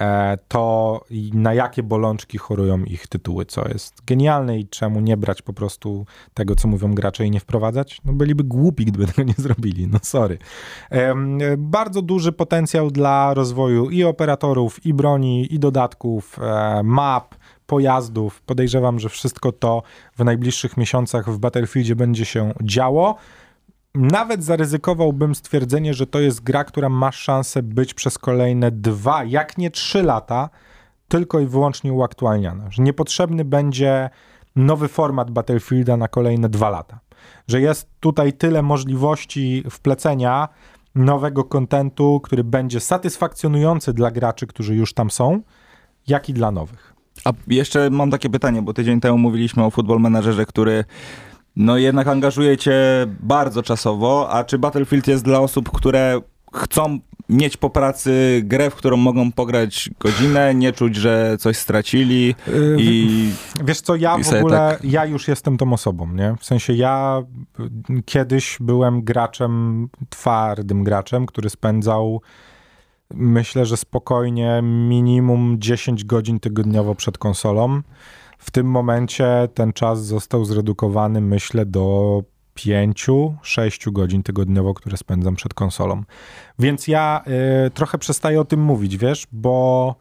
e, 0.00 0.38
to 0.48 1.00
na 1.32 1.54
jakie 1.54 1.82
bolączki 1.82 2.38
chorują 2.38 2.84
ich 2.84 3.06
tytuły, 3.06 3.46
co 3.46 3.68
jest 3.68 4.04
genialne 4.06 4.58
i 4.58 4.68
czemu 4.68 5.00
nie 5.00 5.16
brać 5.16 5.42
po 5.42 5.52
prostu 5.52 6.06
tego, 6.34 6.54
co 6.54 6.68
mówią 6.68 6.94
gracze 6.94 7.26
i 7.26 7.30
nie 7.30 7.40
wprowadzać? 7.40 8.00
No 8.04 8.12
byliby 8.12 8.44
głupi, 8.44 8.84
gdyby 8.84 9.06
tego 9.06 9.22
nie 9.22 9.34
zrobili, 9.38 9.86
no 9.86 9.98
sorry. 10.02 10.38
Bardzo 11.58 12.02
duży 12.02 12.32
potencjał 12.32 12.90
dla 12.90 13.34
rozwoju 13.34 13.90
i 13.90 14.04
operatorów, 14.04 14.86
i 14.86 14.94
broni, 14.94 15.54
i 15.54 15.58
dodatków, 15.58 16.38
e, 16.42 16.82
map, 16.84 17.34
pojazdów. 17.66 18.42
Podejrzewam, 18.42 18.98
że 18.98 19.08
wszystko 19.08 19.52
to 19.52 19.82
w 20.16 20.24
najbliższych 20.24 20.76
miesiącach 20.76 21.30
w 21.30 21.38
Battlefieldzie 21.38 21.96
będzie 21.96 22.24
się 22.24 22.52
działo. 22.62 23.16
Nawet 23.94 24.44
zaryzykowałbym 24.44 25.34
stwierdzenie, 25.34 25.94
że 25.94 26.06
to 26.06 26.20
jest 26.20 26.40
gra, 26.40 26.64
która 26.64 26.88
ma 26.88 27.12
szansę 27.12 27.62
być 27.62 27.94
przez 27.94 28.18
kolejne 28.18 28.70
dwa, 28.70 29.24
jak 29.24 29.58
nie 29.58 29.70
trzy 29.70 30.02
lata, 30.02 30.50
tylko 31.08 31.40
i 31.40 31.46
wyłącznie 31.46 31.92
uaktualniana. 31.92 32.70
Że 32.70 32.82
niepotrzebny 32.82 33.44
będzie 33.44 34.10
nowy 34.56 34.88
format 34.88 35.30
Battlefielda 35.30 35.96
na 35.96 36.08
kolejne 36.08 36.48
dwa 36.48 36.70
lata. 36.70 37.00
Że 37.48 37.60
jest 37.60 37.90
tutaj 38.00 38.32
tyle 38.32 38.62
możliwości 38.62 39.64
wplecenia 39.70 40.48
nowego 40.94 41.44
kontentu, 41.44 42.20
który 42.20 42.44
będzie 42.44 42.80
satysfakcjonujący 42.80 43.92
dla 43.92 44.10
graczy, 44.10 44.46
którzy 44.46 44.74
już 44.74 44.94
tam 44.94 45.10
są, 45.10 45.42
jak 46.06 46.28
i 46.28 46.32
dla 46.34 46.50
nowych. 46.50 46.93
A 47.24 47.32
jeszcze 47.48 47.90
mam 47.90 48.10
takie 48.10 48.30
pytanie, 48.30 48.62
bo 48.62 48.74
tydzień 48.74 49.00
temu 49.00 49.18
mówiliśmy 49.18 49.64
o 49.64 49.70
Football 49.70 50.00
Managerze, 50.00 50.46
który 50.46 50.84
no 51.56 51.76
jednak 51.76 52.08
angażuje 52.08 52.56
cię 52.56 52.74
bardzo 53.20 53.62
czasowo, 53.62 54.30
a 54.30 54.44
czy 54.44 54.58
Battlefield 54.58 55.06
jest 55.06 55.24
dla 55.24 55.40
osób, 55.40 55.70
które 55.70 56.20
chcą 56.54 56.98
mieć 57.28 57.56
po 57.56 57.70
pracy 57.70 58.42
grę, 58.44 58.70
w 58.70 58.74
którą 58.74 58.96
mogą 58.96 59.32
pograć 59.32 59.90
godzinę, 60.00 60.54
nie 60.54 60.72
czuć, 60.72 60.96
że 60.96 61.36
coś 61.38 61.56
stracili 61.56 62.26
yy, 62.26 62.76
i... 62.78 63.30
Wiesz 63.64 63.80
co, 63.80 63.96
ja 63.96 64.18
w 64.18 64.32
ogóle, 64.34 64.56
tak... 64.56 64.84
ja 64.84 65.04
już 65.04 65.28
jestem 65.28 65.56
tą 65.56 65.72
osobą, 65.72 66.12
nie? 66.12 66.34
W 66.40 66.44
sensie 66.44 66.72
ja 66.72 67.22
kiedyś 68.04 68.56
byłem 68.60 69.02
graczem, 69.02 69.88
twardym 70.08 70.84
graczem, 70.84 71.26
który 71.26 71.50
spędzał 71.50 72.20
myślę, 73.16 73.66
że 73.66 73.76
spokojnie 73.76 74.60
minimum 74.62 75.56
10 75.58 76.04
godzin 76.04 76.40
tygodniowo 76.40 76.94
przed 76.94 77.18
konsolą. 77.18 77.82
W 78.38 78.50
tym 78.50 78.66
momencie 78.66 79.48
ten 79.54 79.72
czas 79.72 80.04
został 80.04 80.44
zredukowany, 80.44 81.20
myślę, 81.20 81.66
do 81.66 82.22
5-6 82.56 83.92
godzin 83.92 84.22
tygodniowo, 84.22 84.74
które 84.74 84.96
spędzam 84.96 85.36
przed 85.36 85.54
konsolą. 85.54 86.02
Więc 86.58 86.88
ja 86.88 87.24
y, 87.66 87.70
trochę 87.70 87.98
przestaję 87.98 88.40
o 88.40 88.44
tym 88.44 88.60
mówić, 88.60 88.96
wiesz, 88.96 89.26
bo 89.32 89.94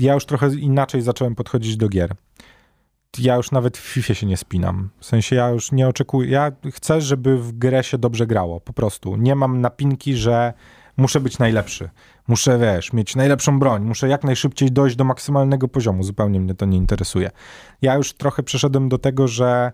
ja 0.00 0.14
już 0.14 0.24
trochę 0.24 0.54
inaczej 0.54 1.02
zacząłem 1.02 1.34
podchodzić 1.34 1.76
do 1.76 1.88
gier. 1.88 2.14
Ja 3.18 3.36
już 3.36 3.50
nawet 3.50 3.78
w 3.78 3.80
FIFA 3.80 4.14
się 4.14 4.26
nie 4.26 4.36
spinam. 4.36 4.90
W 5.00 5.06
sensie 5.06 5.36
ja 5.36 5.48
już 5.48 5.72
nie 5.72 5.88
oczekuję. 5.88 6.30
Ja 6.30 6.52
chcę, 6.72 7.00
żeby 7.00 7.38
w 7.38 7.52
grę 7.52 7.84
się 7.84 7.98
dobrze 7.98 8.26
grało. 8.26 8.60
Po 8.60 8.72
prostu. 8.72 9.16
Nie 9.16 9.34
mam 9.34 9.60
napinki, 9.60 10.16
że 10.16 10.52
muszę 10.98 11.20
być 11.20 11.38
najlepszy. 11.38 11.90
Muszę, 12.28 12.58
wiesz, 12.58 12.92
mieć 12.92 13.16
najlepszą 13.16 13.58
broń. 13.58 13.84
Muszę 13.84 14.08
jak 14.08 14.24
najszybciej 14.24 14.72
dojść 14.72 14.96
do 14.96 15.04
maksymalnego 15.04 15.68
poziomu. 15.68 16.02
Zupełnie 16.02 16.40
mnie 16.40 16.54
to 16.54 16.66
nie 16.66 16.76
interesuje. 16.76 17.30
Ja 17.82 17.94
już 17.94 18.12
trochę 18.12 18.42
przeszedłem 18.42 18.88
do 18.88 18.98
tego, 18.98 19.28
że 19.28 19.72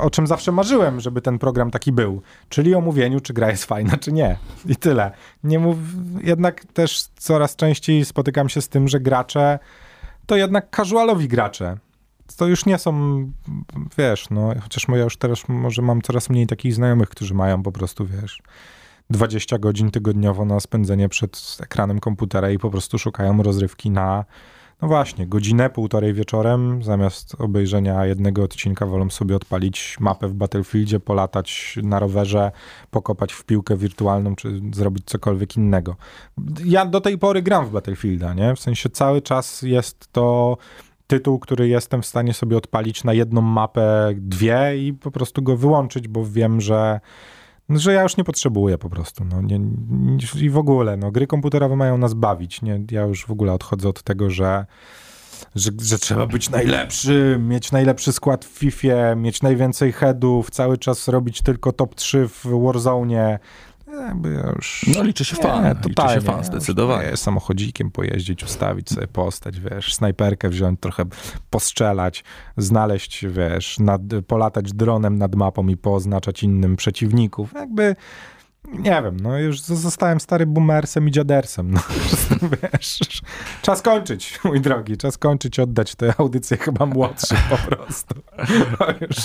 o 0.00 0.10
czym 0.10 0.26
zawsze 0.26 0.52
marzyłem, 0.52 1.00
żeby 1.00 1.20
ten 1.20 1.38
program 1.38 1.70
taki 1.70 1.92
był, 1.92 2.22
czyli 2.48 2.74
o 2.74 2.80
mówieniu, 2.80 3.20
czy 3.20 3.32
gra 3.32 3.50
jest 3.50 3.64
fajna, 3.74 3.96
czy 3.96 4.12
nie. 4.12 4.36
I 4.66 4.76
tyle. 4.76 5.10
Nie 5.44 5.58
mów... 5.58 5.76
Jednak 6.22 6.64
też 6.64 7.02
coraz 7.18 7.56
częściej 7.56 8.04
spotykam 8.04 8.48
się 8.48 8.62
z 8.62 8.68
tym, 8.68 8.88
że 8.88 9.00
gracze 9.00 9.58
to 10.26 10.36
jednak 10.36 10.76
casualowi 10.76 11.28
gracze. 11.28 11.76
To 12.36 12.46
już 12.46 12.66
nie 12.66 12.78
są, 12.78 12.92
wiesz, 13.98 14.30
no, 14.30 14.54
chociaż 14.62 14.86
ja 14.88 14.96
już 14.96 15.16
teraz 15.16 15.48
może 15.48 15.82
mam 15.82 16.02
coraz 16.02 16.30
mniej 16.30 16.46
takich 16.46 16.74
znajomych, 16.74 17.08
którzy 17.08 17.34
mają 17.34 17.62
po 17.62 17.72
prostu, 17.72 18.06
wiesz, 18.06 18.42
20 19.10 19.58
godzin 19.58 19.90
tygodniowo 19.90 20.44
na 20.44 20.60
spędzenie 20.60 21.08
przed 21.08 21.56
ekranem 21.60 22.00
komputera 22.00 22.50
i 22.50 22.58
po 22.58 22.70
prostu 22.70 22.98
szukają 22.98 23.42
rozrywki 23.42 23.90
na 23.90 24.24
no 24.82 24.88
właśnie, 24.88 25.26
godzinę, 25.26 25.70
półtorej 25.70 26.14
wieczorem, 26.14 26.82
zamiast 26.82 27.34
obejrzenia 27.40 28.06
jednego 28.06 28.42
odcinka, 28.42 28.86
wolą 28.86 29.10
sobie 29.10 29.36
odpalić 29.36 29.96
mapę 30.00 30.28
w 30.28 30.34
Battlefieldzie, 30.34 31.00
polatać 31.00 31.78
na 31.82 31.98
rowerze, 31.98 32.52
pokopać 32.90 33.32
w 33.32 33.44
piłkę 33.44 33.76
wirtualną, 33.76 34.36
czy 34.36 34.60
zrobić 34.72 35.04
cokolwiek 35.06 35.56
innego. 35.56 35.96
Ja 36.64 36.86
do 36.86 37.00
tej 37.00 37.18
pory 37.18 37.42
gram 37.42 37.66
w 37.66 37.70
Battlefielda, 37.70 38.34
nie? 38.34 38.54
W 38.54 38.60
sensie 38.60 38.90
cały 38.90 39.22
czas 39.22 39.62
jest 39.62 40.12
to 40.12 40.56
tytuł, 41.06 41.38
który 41.38 41.68
jestem 41.68 42.02
w 42.02 42.06
stanie 42.06 42.34
sobie 42.34 42.56
odpalić 42.56 43.04
na 43.04 43.12
jedną 43.12 43.40
mapę, 43.40 44.14
dwie 44.16 44.78
i 44.78 44.92
po 44.92 45.10
prostu 45.10 45.42
go 45.42 45.56
wyłączyć, 45.56 46.08
bo 46.08 46.24
wiem, 46.24 46.60
że 46.60 47.00
że 47.68 47.92
ja 47.92 48.02
już 48.02 48.16
nie 48.16 48.24
potrzebuję 48.24 48.78
po 48.78 48.90
prostu. 48.90 49.24
No, 49.24 49.42
nie, 49.42 49.58
nie, 49.90 50.26
I 50.40 50.50
w 50.50 50.58
ogóle, 50.58 50.96
no, 50.96 51.10
gry 51.10 51.26
komputerowe 51.26 51.76
mają 51.76 51.98
nas 51.98 52.14
bawić. 52.14 52.62
Nie? 52.62 52.84
Ja 52.90 53.02
już 53.02 53.26
w 53.26 53.30
ogóle 53.30 53.52
odchodzę 53.52 53.88
od 53.88 54.02
tego, 54.02 54.30
że, 54.30 54.66
że, 55.54 55.70
że 55.82 55.98
trzeba 55.98 56.26
być 56.26 56.50
najlepszy, 56.50 57.38
mieć 57.40 57.72
najlepszy 57.72 58.12
skład 58.12 58.44
w 58.44 58.48
FIFA, 58.48 59.14
mieć 59.16 59.42
najwięcej 59.42 59.92
headów, 59.92 60.50
cały 60.50 60.78
czas 60.78 61.08
robić 61.08 61.42
tylko 61.42 61.72
top 61.72 61.94
3 61.94 62.28
w 62.28 62.46
Warzone. 62.64 63.38
Jakby 63.86 64.32
ja 64.32 64.52
już... 64.56 64.84
No 64.96 65.02
liczy 65.02 65.24
się 65.24 65.36
fan, 65.36 65.64
nie, 65.64 65.74
liczy 65.88 66.14
się 66.14 66.20
fan, 66.20 66.44
zdecydowanie. 66.44 67.10
Nie, 67.10 67.16
samochodzikiem 67.16 67.90
pojeździć, 67.90 68.44
ustawić 68.44 68.90
sobie 68.90 69.06
postać, 69.06 69.60
wiesz, 69.60 69.94
snajperkę 69.94 70.48
wziąć, 70.48 70.80
trochę 70.80 71.04
postrzelać, 71.50 72.24
znaleźć, 72.56 73.26
wiesz, 73.26 73.78
nad, 73.78 74.00
polatać 74.26 74.72
dronem 74.72 75.18
nad 75.18 75.34
mapą 75.34 75.68
i 75.68 75.76
pooznaczać 75.76 76.42
innym 76.42 76.76
przeciwników. 76.76 77.52
Jakby 77.54 77.96
nie 78.72 79.02
wiem, 79.02 79.20
no 79.20 79.38
już 79.38 79.60
zostałem 79.60 80.20
stary 80.20 80.46
boomersem 80.46 81.08
i 81.08 81.10
dziadersem. 81.10 81.70
No, 81.70 81.80
wiesz, 82.72 82.98
czas 83.62 83.82
kończyć, 83.82 84.40
mój 84.44 84.60
drogi, 84.60 84.96
czas 84.96 85.18
kończyć, 85.18 85.58
oddać 85.60 85.94
tę 85.94 86.14
audycję 86.18 86.56
chyba 86.56 86.86
młodszym 86.86 87.38
po 87.50 87.56
prostu. 87.76 88.14
No 88.50 88.86
już, 89.00 89.16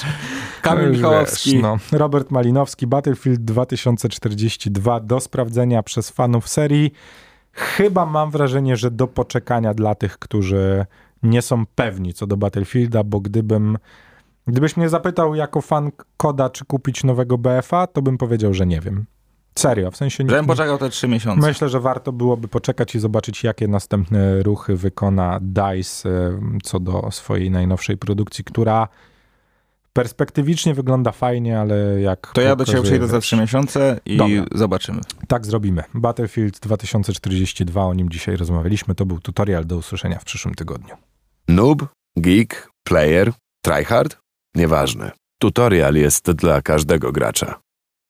Kamil 0.61 0.91
Michałowski. 0.91 1.61
no. 1.61 1.77
Robert 1.91 2.31
Malinowski, 2.31 2.87
Battlefield 2.87 3.41
2042 3.41 4.99
do 4.99 5.19
sprawdzenia 5.19 5.83
przez 5.83 6.09
fanów 6.09 6.49
serii. 6.49 6.91
Chyba 7.51 8.05
mam 8.05 8.31
wrażenie, 8.31 8.77
że 8.77 8.91
do 8.91 9.07
poczekania 9.07 9.73
dla 9.73 9.95
tych, 9.95 10.19
którzy 10.19 10.85
nie 11.23 11.41
są 11.41 11.65
pewni 11.75 12.13
co 12.13 12.27
do 12.27 12.37
Battlefielda, 12.37 13.03
bo 13.03 13.19
gdybym 13.19 13.77
Gdybyś 14.47 14.77
mnie 14.77 14.89
zapytał 14.89 15.35
jako 15.35 15.61
fan 15.61 15.91
koda, 16.17 16.49
czy 16.49 16.65
kupić 16.65 17.03
nowego 17.03 17.37
BFA, 17.37 17.87
to 17.87 18.01
bym 18.01 18.17
powiedział, 18.17 18.53
że 18.53 18.65
nie 18.65 18.79
wiem. 18.79 19.05
Serio, 19.59 19.91
w 19.91 19.97
sensie... 19.97 20.23
Żebym 20.29 20.45
poczekał 20.45 20.77
te 20.77 20.89
trzy 20.89 21.07
miesiące. 21.07 21.47
Myślę, 21.47 21.69
że 21.69 21.79
warto 21.79 22.11
byłoby 22.11 22.47
poczekać 22.47 22.95
i 22.95 22.99
zobaczyć, 22.99 23.43
jakie 23.43 23.67
następne 23.67 24.43
ruchy 24.43 24.75
wykona 24.75 25.39
DICE 25.41 26.09
co 26.63 26.79
do 26.79 27.11
swojej 27.11 27.51
najnowszej 27.51 27.97
produkcji, 27.97 28.43
która 28.43 28.87
perspektywicznie 29.93 30.73
wygląda 30.73 31.11
fajnie, 31.11 31.59
ale 31.59 32.01
jak... 32.01 32.31
To 32.33 32.41
ja 32.41 32.55
do 32.55 32.65
ciebie 32.65 32.81
przyjdę 32.81 33.07
za 33.07 33.19
trzy 33.19 33.37
miesiące 33.37 33.99
i 34.05 34.17
Dobra. 34.17 34.45
zobaczymy. 34.51 35.01
Tak 35.27 35.45
zrobimy. 35.45 35.83
Battlefield 35.93 36.59
2042, 36.59 37.85
o 37.85 37.93
nim 37.93 38.09
dzisiaj 38.09 38.35
rozmawialiśmy. 38.35 38.95
To 38.95 39.05
był 39.05 39.19
tutorial, 39.19 39.65
do 39.65 39.77
usłyszenia 39.77 40.19
w 40.19 40.25
przyszłym 40.25 40.55
tygodniu. 40.55 40.95
Noob, 41.47 41.85
geek, 42.17 42.69
player, 42.83 43.33
tryhard? 43.63 44.17
Nieważne. 44.55 45.11
Tutorial 45.41 45.95
jest 45.95 46.31
dla 46.31 46.61
każdego 46.61 47.11
gracza. 47.11 47.59